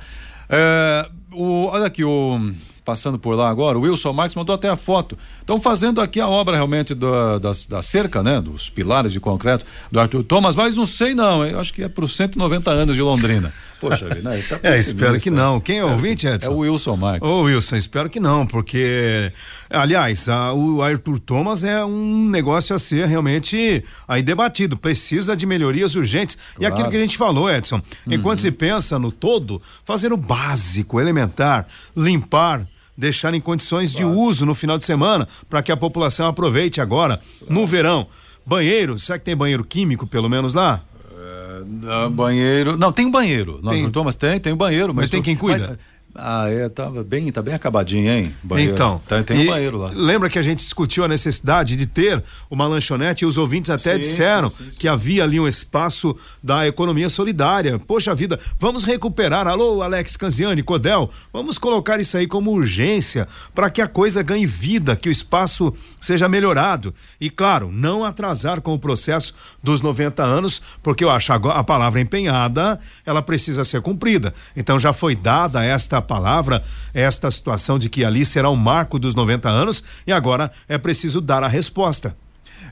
É, 0.48 1.10
o, 1.32 1.66
olha 1.66 1.88
aqui, 1.88 2.04
o 2.04 2.40
passando 2.86 3.18
por 3.18 3.36
lá 3.36 3.50
agora, 3.50 3.78
o 3.78 3.82
Wilson 3.82 4.14
Marques 4.14 4.36
mandou 4.36 4.54
até 4.54 4.70
a 4.70 4.76
foto. 4.76 5.18
Estão 5.52 5.60
fazendo 5.60 6.00
aqui 6.00 6.22
a 6.22 6.30
obra 6.30 6.56
realmente 6.56 6.96
da, 6.96 7.38
da, 7.38 7.52
da, 7.68 7.82
cerca, 7.82 8.24
né? 8.24 8.40
Dos 8.40 8.70
pilares 8.70 9.12
de 9.12 9.20
concreto 9.20 9.66
do 9.92 10.00
Arthur 10.00 10.24
Thomas, 10.24 10.56
mas 10.56 10.78
não 10.78 10.86
sei 10.86 11.14
não, 11.14 11.46
eu 11.46 11.60
acho 11.60 11.74
que 11.74 11.84
é 11.84 11.90
para 11.90 12.06
os 12.06 12.16
190 12.16 12.72
anos 12.72 12.96
de 12.96 13.02
Londrina. 13.02 13.52
Poxa 13.78 14.08
vida, 14.08 14.30
né? 14.30 14.42
Tá 14.48 14.60
é, 14.64 14.76
espero 14.76 15.20
que 15.20 15.30
não. 15.30 15.60
Quem 15.60 15.80
é 15.80 15.84
o 15.84 15.90
ouvinte, 15.90 16.26
Edson? 16.26 16.48
É 16.48 16.54
o 16.54 16.58
Wilson 16.60 16.96
Marques. 16.96 17.30
Ô 17.30 17.42
Wilson, 17.42 17.76
espero 17.76 18.10
que 18.10 18.18
não, 18.18 18.48
porque, 18.48 19.34
aliás, 19.70 20.30
a, 20.30 20.54
o 20.54 20.82
Arthur 20.82 21.20
Thomas 21.20 21.66
é 21.66 21.84
um 21.84 22.30
negócio 22.30 22.74
a 22.74 22.80
ser 22.80 23.06
realmente 23.08 23.84
aí 24.08 24.24
debatido, 24.24 24.78
precisa 24.78 25.36
de 25.36 25.46
melhorias 25.46 25.96
urgentes. 25.96 26.38
Claro. 26.56 26.64
E 26.64 26.66
aquilo 26.66 26.90
que 26.90 26.96
a 26.96 27.02
gente 27.02 27.18
falou, 27.18 27.52
Edson, 27.52 27.82
enquanto 28.08 28.40
uhum. 28.40 28.44
se 28.44 28.52
pensa 28.52 28.98
no 28.98 29.12
todo, 29.12 29.62
fazer 29.84 30.14
o 30.14 30.18
básico, 30.18 30.98
elementar, 30.98 31.68
limpar, 31.94 32.66
deixar 32.98 33.34
em 33.34 33.42
condições 33.42 33.94
de 33.94 34.04
uso 34.04 34.46
no 34.46 34.54
final 34.54 34.78
de 34.78 34.86
semana, 34.86 35.28
para 35.50 35.62
que 35.62 35.72
a 35.72 35.78
população 35.78 36.28
aproveite 36.28 36.82
agora, 36.82 37.20
no 37.50 37.66
verão. 37.66 38.08
Banheiro, 38.46 38.98
será 38.98 39.20
que 39.20 39.26
tem 39.26 39.36
banheiro 39.36 39.64
químico, 39.64 40.08
pelo 40.08 40.30
menos 40.30 40.54
lá? 40.54 40.82
É, 41.18 42.10
banheiro. 42.10 42.78
Não, 42.78 42.92
tem 42.92 43.10
banheiro. 43.10 43.60
Tem. 43.70 43.84
Não, 43.84 43.92
Thomas 43.92 44.16
tem, 44.16 44.40
tem 44.40 44.56
banheiro. 44.56 44.94
Mas, 44.94 45.04
mas 45.04 45.10
tem 45.10 45.22
quem 45.22 45.36
cuida? 45.36 45.70
Mas, 45.70 45.78
ah, 46.16 46.50
é, 46.50 46.68
tava 46.68 47.04
bem, 47.04 47.32
tá 47.32 47.42
bem 47.42 47.54
acabadinho, 47.54 48.12
hein? 48.12 48.36
Banheiro. 48.44 48.74
Então, 48.74 49.02
tá, 49.08 49.24
tem 49.24 49.48
um 49.48 49.52
banheiro 49.52 49.78
lá. 49.78 49.92
Lembra 49.94 50.30
que 50.30 50.38
a 50.38 50.42
gente 50.42 50.60
discutiu 50.60 51.06
a 51.06 51.08
necessidade 51.08 51.76
de 51.76 51.86
ter 51.86 52.22
uma 52.50 52.68
lanchonete 52.68 53.24
e 53.24 53.28
os 53.28 53.38
ouvintes 53.38 53.70
até 53.70 53.96
sim, 53.96 54.02
disseram 54.02 54.50
sim, 54.50 54.72
sim, 54.72 54.78
que 54.78 54.88
havia 54.88 55.24
ali 55.24 55.40
um 55.40 55.48
espaço 55.48 56.16
da 56.44 56.68
economia 56.68 57.08
solidária. 57.08 57.80
Poxa 57.80 58.14
vida, 58.14 58.38
vamos 58.60 58.84
recuperar. 58.84 59.48
Alô, 59.48 59.82
Alex 59.82 60.18
Canziani, 60.18 60.62
Codel, 60.62 61.10
vamos 61.32 61.58
colocar 61.58 62.00
isso 62.00 62.18
aí 62.18 62.28
como 62.28 62.52
urgência 62.52 63.28
para 63.56 63.70
que 63.70 63.82
a 63.82 63.88
coisa 63.88 64.22
ganhe 64.22 64.46
vida, 64.46 64.96
que 64.96 65.08
o 65.08 65.12
espaço 65.12 65.74
seja 66.00 66.28
melhorado. 66.28 66.94
E 67.22 67.30
claro, 67.30 67.72
não 67.72 68.04
atrasar 68.04 68.60
com 68.60 68.74
o 68.74 68.80
processo 68.80 69.34
dos 69.64 69.80
90 69.80 70.22
anos, 70.24 70.62
porque 70.84 71.04
eu 71.04 71.10
acho 71.10 71.32
a 71.32 71.64
palavra 71.64 72.02
empenhada, 72.02 72.80
ela 73.06 73.22
precisa 73.22 73.64
ser 73.64 73.82
cumprida. 73.82 74.34
Então 74.58 74.78
já 74.78 74.92
foi 74.92 75.16
dada 75.16 75.64
esta 75.64 76.01
palavra 76.02 76.64
esta 76.94 77.30
situação 77.30 77.78
de 77.78 77.90
que 77.90 78.04
ali 78.04 78.26
será 78.26 78.50
o 78.50 78.56
marco 78.56 79.00
dos 79.00 79.16
90 79.16 79.50
anos 79.50 79.84
e 80.06 80.12
agora 80.12 80.52
é 80.68 80.78
preciso 80.78 81.22
dar 81.22 81.44
a 81.44 81.48
resposta. 81.48 82.16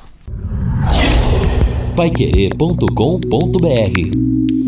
Paiquerê.com.br 1.96 4.65